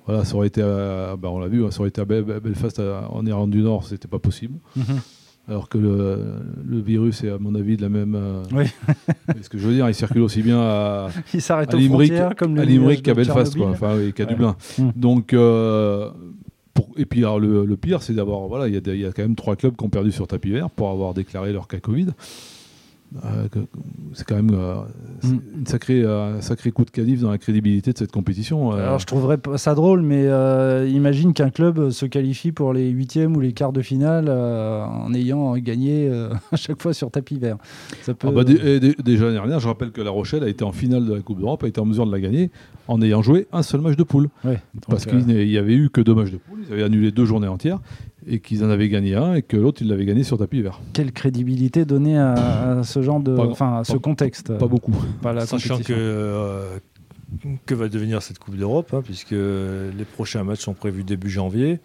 voilà 0.06 0.24
ça 0.24 0.36
aurait 0.36 0.46
été 0.48 0.62
à- 0.62 1.16
bah, 1.16 1.30
on 1.32 1.38
l'a 1.38 1.48
vu 1.48 1.64
hein, 1.64 1.70
ça 1.70 1.80
aurait 1.80 1.88
été 1.88 2.00
à 2.00 2.04
Bel- 2.04 2.24
Belfast 2.24 2.78
à- 2.78 3.08
en 3.10 3.24
Irlande 3.26 3.50
du 3.50 3.62
Nord 3.62 3.84
c'était 3.84 4.08
pas 4.08 4.18
possible 4.18 4.54
Mhm. 4.76 4.84
alors 5.48 5.68
que 5.68 5.78
le, 5.78 6.18
le 6.64 6.80
virus 6.80 7.24
est 7.24 7.30
à 7.30 7.38
mon 7.38 7.54
avis 7.54 7.76
de 7.76 7.82
la 7.82 7.88
même 7.88 8.14
euh, 8.14 8.42
Oui. 8.52 8.64
ce 9.42 9.48
que 9.48 9.58
je 9.58 9.66
veux 9.66 9.74
dire 9.74 9.88
il 9.88 9.94
circule 9.94 10.22
aussi 10.22 10.42
bien 10.42 10.60
à, 10.60 11.08
Il 11.32 11.42
s'arrête 11.42 11.74
à 11.74 11.76
Limerick, 11.76 12.12
comme 12.38 12.56
à 12.58 12.64
Limerick 12.64 13.02
qu'à 13.02 13.14
Belfast, 13.14 13.56
quoi. 13.56 13.68
Enfin, 13.70 13.94
oui, 13.98 14.12
qu'à 14.12 14.24
Ouais. 14.24 14.30
Dublin. 14.30 14.56
Mm. 14.78 14.88
Donc, 14.96 15.32
euh, 15.34 16.10
et 16.96 17.06
puis 17.06 17.20
alors, 17.20 17.40
le, 17.40 17.76
pire, 17.76 18.02
c'est 18.02 18.14
d'avoir, 18.14 18.48
voilà, 18.48 18.68
il 18.68 18.74
y 18.74 19.06
a 19.06 19.12
quand 19.12 19.22
même 19.22 19.36
trois 19.36 19.56
clubs 19.56 19.76
qui 19.76 19.84
ont 19.84 19.90
perdu 19.90 20.12
sur 20.12 20.26
tapis 20.26 20.50
vert 20.50 20.70
pour 20.70 20.90
avoir 20.90 21.14
déclaré 21.14 21.52
leur 21.52 21.68
cas 21.68 21.78
Covid. 21.78 22.08
Euh, 23.24 23.46
c'est 24.12 24.26
quand 24.26 24.34
même 24.36 24.50
euh, 24.54 24.74
Mm. 25.22 25.38
une 25.60 25.66
sacrée, 25.66 26.02
euh, 26.02 26.36
un 26.36 26.40
sacré 26.42 26.70
coup 26.72 26.84
de 26.84 26.90
canif 26.90 27.20
dans 27.20 27.30
la 27.30 27.38
crédibilité 27.38 27.92
de 27.92 27.98
cette 27.98 28.10
compétition. 28.12 28.72
Alors 28.72 28.98
je 28.98 29.06
trouverais 29.06 29.38
ça 29.56 29.74
drôle, 29.74 30.02
mais 30.02 30.24
imagine 30.90 31.32
qu'un 31.32 31.50
club 31.50 31.90
se 31.90 32.04
qualifie 32.06 32.52
pour 32.52 32.72
les 32.72 32.90
huitièmes 32.90 33.34
ou 33.36 33.40
les 33.40 33.52
quarts 33.52 33.72
de 33.72 33.80
finale 33.82 34.28
en 34.28 35.12
ayant 35.14 35.56
gagné 35.56 36.10
à 36.52 36.56
chaque 36.56 36.82
fois 36.82 36.92
sur 36.92 37.10
tapis 37.10 37.38
vert. 37.38 37.56
Ça 38.02 38.12
peut. 38.14 38.28
Ah 38.28 38.32
bah, 38.32 38.44
dé- 38.44 38.94
déjà 39.02 39.24
l'année 39.24 39.36
dernière, 39.36 39.60
je 39.60 39.68
rappelle 39.68 39.92
que 39.92 40.00
La 40.02 40.10
Rochelle 40.10 40.42
a 40.42 40.48
été 40.48 40.64
en 40.64 40.72
finale 40.72 41.06
de 41.06 41.14
la 41.14 41.20
Coupe 41.20 41.38
d'Europe, 41.38 41.62
a 41.64 41.68
été 41.68 41.80
en 41.80 41.86
mesure 41.86 42.06
de 42.06 42.12
la 42.12 42.20
gagner 42.20 42.50
en 42.88 43.00
ayant 43.00 43.22
joué 43.22 43.46
un 43.52 43.62
seul 43.62 43.80
match 43.80 43.96
de 43.96 44.02
poule. 44.02 44.28
Ouais, 44.44 44.60
Parce 44.88 45.06
qu'il 45.06 45.24
n'y 45.26 45.56
avait 45.56 45.74
eu 45.74 45.88
que 45.88 46.00
deux 46.02 46.14
matchs 46.14 46.32
de 46.32 46.36
poule, 46.38 46.58
ils 46.68 46.72
avaient 46.72 46.82
annulé 46.82 47.12
deux 47.12 47.24
journées 47.24 47.48
entières 47.48 47.78
et 48.26 48.40
qu'ils 48.40 48.64
en 48.64 48.70
avaient 48.70 48.88
gagné 48.88 49.14
un 49.14 49.34
et 49.34 49.42
que 49.42 49.56
l'autre 49.56 49.82
il 49.82 49.88
l'avait 49.88 50.04
gagné 50.04 50.22
sur 50.22 50.38
tapis 50.38 50.62
vert. 50.62 50.80
quelle 50.92 51.12
crédibilité 51.12 51.84
donner 51.84 52.18
à, 52.18 52.78
à 52.78 52.82
ce 52.82 53.02
genre 53.02 53.20
de, 53.20 53.36
enfin 53.36 53.82
ce 53.84 53.96
contexte. 53.96 54.56
Pas 54.56 54.66
beaucoup. 54.66 54.94
pas 55.22 55.32
la 55.32 55.46
Sachant 55.46 55.78
que 55.78 55.92
euh, 55.92 56.78
que 57.66 57.74
va 57.74 57.88
devenir 57.88 58.22
cette 58.22 58.38
Coupe 58.38 58.56
d'Europe, 58.56 58.92
hein, 58.94 59.02
puisque 59.04 59.32
les 59.32 60.04
prochains 60.14 60.44
matchs 60.44 60.60
sont 60.60 60.74
prévus 60.74 61.02
début 61.04 61.30
janvier 61.30 61.80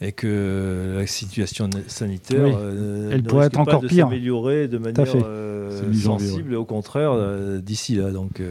et 0.00 0.10
que 0.10 0.94
la 0.98 1.06
situation 1.06 1.70
sanitaire 1.86 2.44
Oui. 2.44 2.52
euh, 2.56 3.10
Elle 3.12 3.22
ne 3.22 3.26
pourrait 3.28 3.46
être 3.46 3.60
encore 3.60 3.80
pas 3.80 3.86
de 3.86 3.88
pire. 3.88 4.06
s'améliorer 4.08 4.66
de 4.66 4.78
manière 4.78 5.06
euh, 5.24 5.92
sensible, 5.94 6.54
et 6.54 6.56
au 6.56 6.64
contraire 6.64 7.12
euh, 7.14 7.60
d'ici 7.60 7.94
là. 7.94 8.10
Donc, 8.10 8.40
euh, 8.40 8.50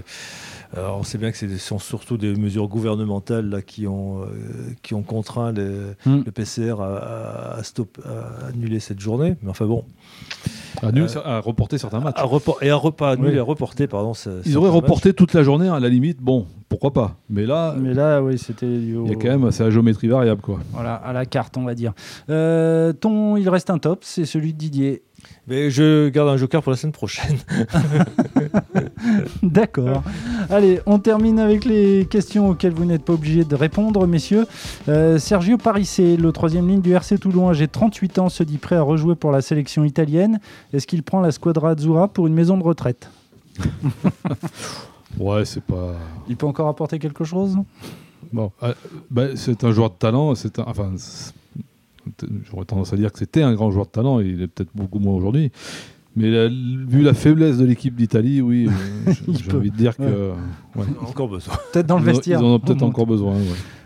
alors 0.75 0.97
on 0.99 1.03
sait 1.03 1.17
bien 1.17 1.31
que 1.31 1.38
ce 1.38 1.47
sont 1.57 1.79
surtout 1.79 2.17
des 2.17 2.34
mesures 2.36 2.67
gouvernementales 2.67 3.49
là, 3.49 3.62
qui, 3.62 3.88
ont, 3.88 4.21
euh, 4.21 4.25
qui 4.84 4.93
ont 4.93 5.03
contraint 5.03 5.51
les- 5.51 5.91
Mm. 6.05 6.21
le 6.25 6.31
PCR 6.31 6.75
à, 6.81 6.97
à- 6.97 7.57
à 7.60 7.63
stop- 7.63 7.99
à 8.05 8.47
annuler 8.47 8.79
cette 8.79 8.99
journée. 8.99 9.36
Mais 9.41 9.49
enfin 9.49 9.65
bon, 9.65 9.84
À, 10.81 10.91
nul- 10.91 11.03
Euh, 11.15 11.21
à 11.23 11.39
reporter 11.41 11.77
certains 11.77 11.99
matchs. 11.99 12.17
à 12.17 12.23
repor- 12.23 12.57
et 12.62 12.69
à 12.71 12.75
repas 12.75 13.12
annuler, 13.12 13.34
Oui. 13.34 13.39
à 13.39 13.43
reporter, 13.43 13.88
pardon. 13.88 14.13
Ils 14.45 14.57
auraient 14.57 14.67
matchs. 14.69 14.75
reporté 14.75 15.13
toute 15.13 15.34
la 15.34 15.43
journée, 15.43 15.67
à 15.67 15.79
la 15.79 15.89
limite, 15.89 16.19
bon, 16.21 16.47
pourquoi 16.69 16.91
pas. 16.93 17.17
Mais 17.29 17.45
là, 17.45 17.75
Mais 17.77 17.93
là, 17.93 18.21
oui, 18.23 18.39
c'était 18.39 18.65
il 18.65 18.95
y 19.07 19.12
a 19.12 19.15
quand 19.15 19.27
même, 19.38 19.51
c'est 19.51 19.63
la 19.63 19.69
géométrie 19.69 20.07
variable, 20.07 20.41
quoi. 20.41 20.60
voilà, 20.71 20.95
à 20.95 21.13
la 21.13 21.25
carte, 21.25 21.57
on 21.57 21.63
va 21.65 21.75
dire. 21.75 21.93
Euh, 22.29 22.93
ton, 22.93 23.36
il 23.38 23.47
reste 23.49 23.69
un 23.69 23.77
top, 23.77 23.99
c'est 24.03 24.25
celui 24.25 24.53
de 24.53 24.57
Didier. 24.57 25.03
Mais 25.47 25.69
je 25.69 26.10
garde 26.10 26.29
un 26.29 26.38
joker 26.38 26.63
pour 26.63 26.71
la 26.71 26.77
semaine 26.77 26.93
prochaine. 26.93 27.38
D'accord. 29.43 30.03
Allez, 30.49 30.79
on 30.85 30.99
termine 30.99 31.39
avec 31.39 31.65
les 31.65 32.05
questions 32.09 32.49
auxquelles 32.49 32.73
vous 32.73 32.85
n'êtes 32.85 33.03
pas 33.03 33.13
obligés 33.13 33.43
de 33.43 33.55
répondre, 33.55 34.05
messieurs. 34.07 34.45
Euh, 34.89 35.17
Sergio 35.17 35.57
Parissé, 35.57 36.17
le 36.17 36.31
troisième 36.31 36.67
ligne 36.67 36.81
du 36.81 36.91
RC 36.93 37.17
Toulon, 37.17 37.49
âgé 37.49 37.67
de 37.67 37.71
38 37.71 38.19
ans, 38.19 38.29
se 38.29 38.43
dit 38.43 38.57
prêt 38.57 38.75
à 38.75 38.81
rejouer 38.81 39.15
pour 39.15 39.31
la 39.31 39.41
sélection 39.41 39.83
italienne. 39.83 40.39
Est-ce 40.73 40.87
qu'il 40.87 41.03
prend 41.03 41.21
la 41.21 41.31
squadra 41.31 41.71
Azzurra 41.71 42.07
pour 42.07 42.27
une 42.27 42.33
maison 42.33 42.57
de 42.57 42.63
retraite? 42.63 43.09
Ouais, 45.19 45.43
c'est 45.43 45.63
pas. 45.63 45.93
Il 46.29 46.37
peut 46.37 46.45
encore 46.47 46.69
apporter 46.69 46.97
quelque 46.97 47.25
chose 47.25 47.57
Bon. 48.31 48.49
Bah, 49.09 49.35
c'est 49.35 49.63
un 49.65 49.71
joueur 49.71 49.89
de 49.89 49.95
talent. 49.95 50.35
C'est 50.35 50.57
un- 50.57 50.63
enfin, 50.65 50.91
j'aurais 52.49 52.65
tendance 52.65 52.93
à 52.93 52.95
dire 52.95 53.11
que 53.11 53.19
c'était 53.19 53.41
un 53.41 53.53
grand 53.53 53.71
joueur 53.71 53.85
de 53.87 53.91
talent. 53.91 54.21
Il 54.21 54.41
est 54.41 54.47
peut-être 54.47 54.69
beaucoup 54.73 54.99
moins 54.99 55.13
aujourd'hui. 55.13 55.51
Mais 56.17 56.30
la- 56.30 56.50
vu 56.50 57.02
la 57.02 57.13
faiblesse 57.13 57.58
de 57.58 57.65
l'équipe 57.65 57.95
d'Italie, 57.95 58.41
oui, 58.41 58.67
euh, 59.08 59.12
j'ai 59.30 59.56
envie 59.56 59.71
de 59.71 59.78
dire 59.78 59.95
que 59.95 60.04
Ouais. 60.04 60.82
ouais, 60.84 60.86
Encore 61.08 61.30
besoin. 61.30 61.54
Peut-être 61.71 61.88
dans 61.88 62.00
le 62.00 62.04
vestiaire. 62.04 62.39
Ils 62.41 62.45
en 62.45 62.56
ont 62.56 62.60
peut-être 62.60 62.80
moins. 62.80 62.89
encore 62.89 63.06
besoin. 63.08 63.34
ouais. 63.36 63.41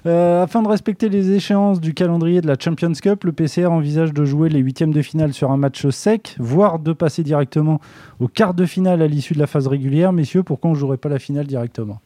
Euh, 0.08 0.44
afin 0.44 0.62
de 0.62 0.68
respecter 0.68 1.10
les 1.10 1.32
échéances 1.32 1.80
du 1.82 1.94
calendrier 1.96 2.42
de 2.42 2.48
la 2.48 2.56
Champions 2.60 2.92
Cup, 2.94 3.24
le 3.24 3.32
PCR 3.32 3.68
envisage 3.68 4.14
de 4.14 4.24
jouer 4.26 4.50
les 4.50 4.60
huitièmes 4.60 4.92
de 4.94 5.02
finale 5.02 5.34
sur 5.34 5.52
un 5.52 5.58
match 5.58 5.88
sec, 5.90 6.36
voire 6.40 6.78
de 6.80 6.94
passer 6.94 7.24
directement 7.24 7.80
au 8.20 8.28
quart 8.28 8.54
de 8.54 8.66
finale 8.66 9.02
à 9.02 9.08
l'issue 9.08 9.34
de 9.34 9.40
la 9.40 9.48
phase 9.48 9.68
régulière. 9.68 10.12
Messieurs, 10.14 10.44
pourquoi 10.44 10.70
on 10.72 10.74
ne 10.74 10.80
jouerait 10.80 10.98
pas 10.98 11.10
la 11.10 11.18
finale 11.20 11.48
directement? 11.48 12.02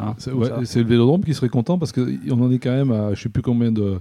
Hein, 0.00 0.14
C'est 0.18 0.32
ouais, 0.32 0.48
le 0.48 0.82
Vélodrome 0.84 1.24
qui 1.24 1.34
serait 1.34 1.48
content 1.48 1.76
parce 1.76 1.90
qu'on 1.92 2.02
en 2.30 2.50
est 2.52 2.58
quand 2.60 2.70
même 2.70 2.92
à 2.92 3.14
je 3.14 3.22
sais 3.22 3.28
plus 3.28 3.42
combien 3.42 3.72
de, 3.72 3.98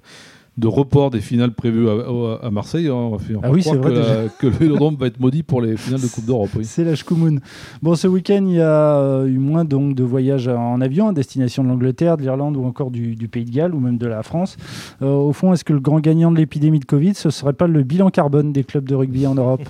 de 0.59 0.67
reports 0.67 1.09
des 1.09 1.21
finales 1.21 1.51
prévues 1.53 1.87
à, 1.89 2.49
Marseille. 2.51 2.87
hein. 2.87 2.93
On 2.93 3.17
Ah 3.41 3.51
oui, 3.51 3.63
c'est 3.63 3.75
vrai, 3.75 3.91
que, 3.91 3.95
la- 3.97 4.27
que 4.39 4.47
le 4.47 4.51
Vélodrome 4.53 4.95
va 4.95 5.07
être 5.07 5.19
maudit 5.19 5.41
pour 5.43 5.61
les 5.61 5.77
finales 5.77 6.01
de 6.01 6.07
Coupe 6.07 6.25
d'Europe. 6.25 6.49
oui. 6.55 6.65
C'est 6.65 6.83
la 6.83 6.95
Shkumun. 6.95 7.37
Bon, 7.81 7.95
ce 7.95 8.07
week-end, 8.07 8.43
il 8.45 8.55
y 8.55 8.61
a 8.61 8.97
euh, 8.97 9.25
eu 9.27 9.37
moins 9.37 9.63
donc, 9.65 9.95
de 9.95 10.03
voyages 10.03 10.47
en 10.47 10.81
avion 10.81 11.07
à 11.07 11.13
destination 11.13 11.63
de 11.63 11.69
l'Angleterre, 11.69 12.17
de 12.17 12.23
l'Irlande 12.23 12.57
ou 12.57 12.65
encore 12.65 12.91
du, 12.91 13.15
du 13.15 13.27
Pays 13.27 13.45
de 13.45 13.51
Galles 13.51 13.73
ou 13.73 13.79
même 13.79 13.97
de 13.97 14.07
la 14.07 14.21
France. 14.23 14.57
Euh, 15.01 15.07
au 15.13 15.33
fond, 15.33 15.53
est-ce 15.53 15.63
que 15.63 15.73
le 15.73 15.79
grand 15.79 15.99
gagnant 15.99 16.31
de 16.31 16.37
l'épidémie 16.37 16.79
de 16.79 16.85
Covid, 16.85 17.13
ce 17.15 17.29
serait 17.29 17.53
pas 17.53 17.67
le 17.67 17.83
bilan 17.83 18.09
carbone 18.09 18.51
des 18.51 18.63
clubs 18.63 18.85
de 18.87 18.95
rugby 18.95 19.25
en 19.27 19.35
Europe? 19.35 19.61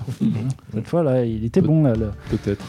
Cette 0.74 0.88
fois, 0.88 1.02
là, 1.02 1.24
il 1.24 1.44
était 1.44 1.60
bon. 1.60 1.84
Là, 1.84 1.94
le- 1.94 2.10
Peut-être. 2.30 2.64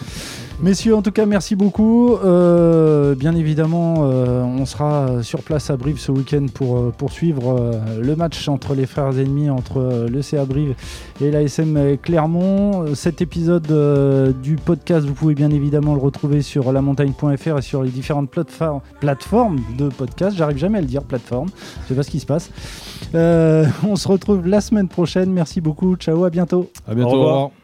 Messieurs, 0.64 0.96
en 0.96 1.02
tout 1.02 1.12
cas, 1.12 1.26
merci 1.26 1.56
beaucoup. 1.56 2.14
Euh, 2.14 3.16
bien 3.16 3.34
évidemment, 3.36 3.96
euh, 4.02 4.44
on 4.44 4.68
sera 4.68 5.24
sur 5.24 5.42
place 5.42 5.72
à 5.72 5.76
Brive 5.76 6.00
ce 6.00 6.12
week-end 6.12 6.46
pour 6.54 6.78
euh, 6.78 6.94
poursuivre 6.96 7.56
euh, 7.60 8.00
le 8.00 8.16
match 8.16 8.48
entre 8.48 8.76
les 8.76 8.86
frères 8.86 9.18
ennemis, 9.18 9.50
entre 9.50 9.80
euh, 9.80 10.08
le 10.08 10.22
CA 10.22 10.46
Brive 10.46 10.76
et 11.20 11.32
l'ASM 11.32 11.98
Clermont. 11.98 12.94
Cet 12.94 13.24
épisode 13.24 13.72
euh, 13.72 14.34
du 14.34 14.56
podcast, 14.56 15.08
vous 15.08 15.16
pouvez 15.16 15.34
bien 15.34 15.50
évidemment 15.50 15.96
le 15.96 16.00
retrouver 16.00 16.44
sur 16.44 16.72
lamontagne.fr 16.72 17.58
et 17.58 17.62
sur 17.64 17.82
les 17.82 17.90
différentes 17.90 18.30
plateformes, 18.30 18.82
plateformes 19.00 19.62
de 19.80 19.90
podcast. 19.90 20.38
J'arrive 20.38 20.58
jamais 20.58 20.78
à 20.78 20.82
le 20.82 20.88
dire, 20.88 21.02
plateforme. 21.02 21.50
Je 21.84 21.88
sais 21.88 21.96
pas 21.96 22.04
ce 22.04 22.12
qui 22.12 22.20
se 22.20 22.28
passe. 22.28 22.52
Euh, 23.16 23.66
on 23.84 23.96
se 23.96 24.08
retrouve 24.08 24.46
la 24.46 24.62
semaine 24.62 24.90
prochaine. 24.90 25.32
Merci 25.32 25.60
beaucoup. 25.60 25.96
Ciao, 25.96 26.24
à 26.24 26.30
bientôt. 26.30 26.70
À 26.88 26.94
bientôt. 26.94 27.10
Au 27.10 27.14
revoir. 27.14 27.34
au 27.34 27.36
revoir. 27.46 27.61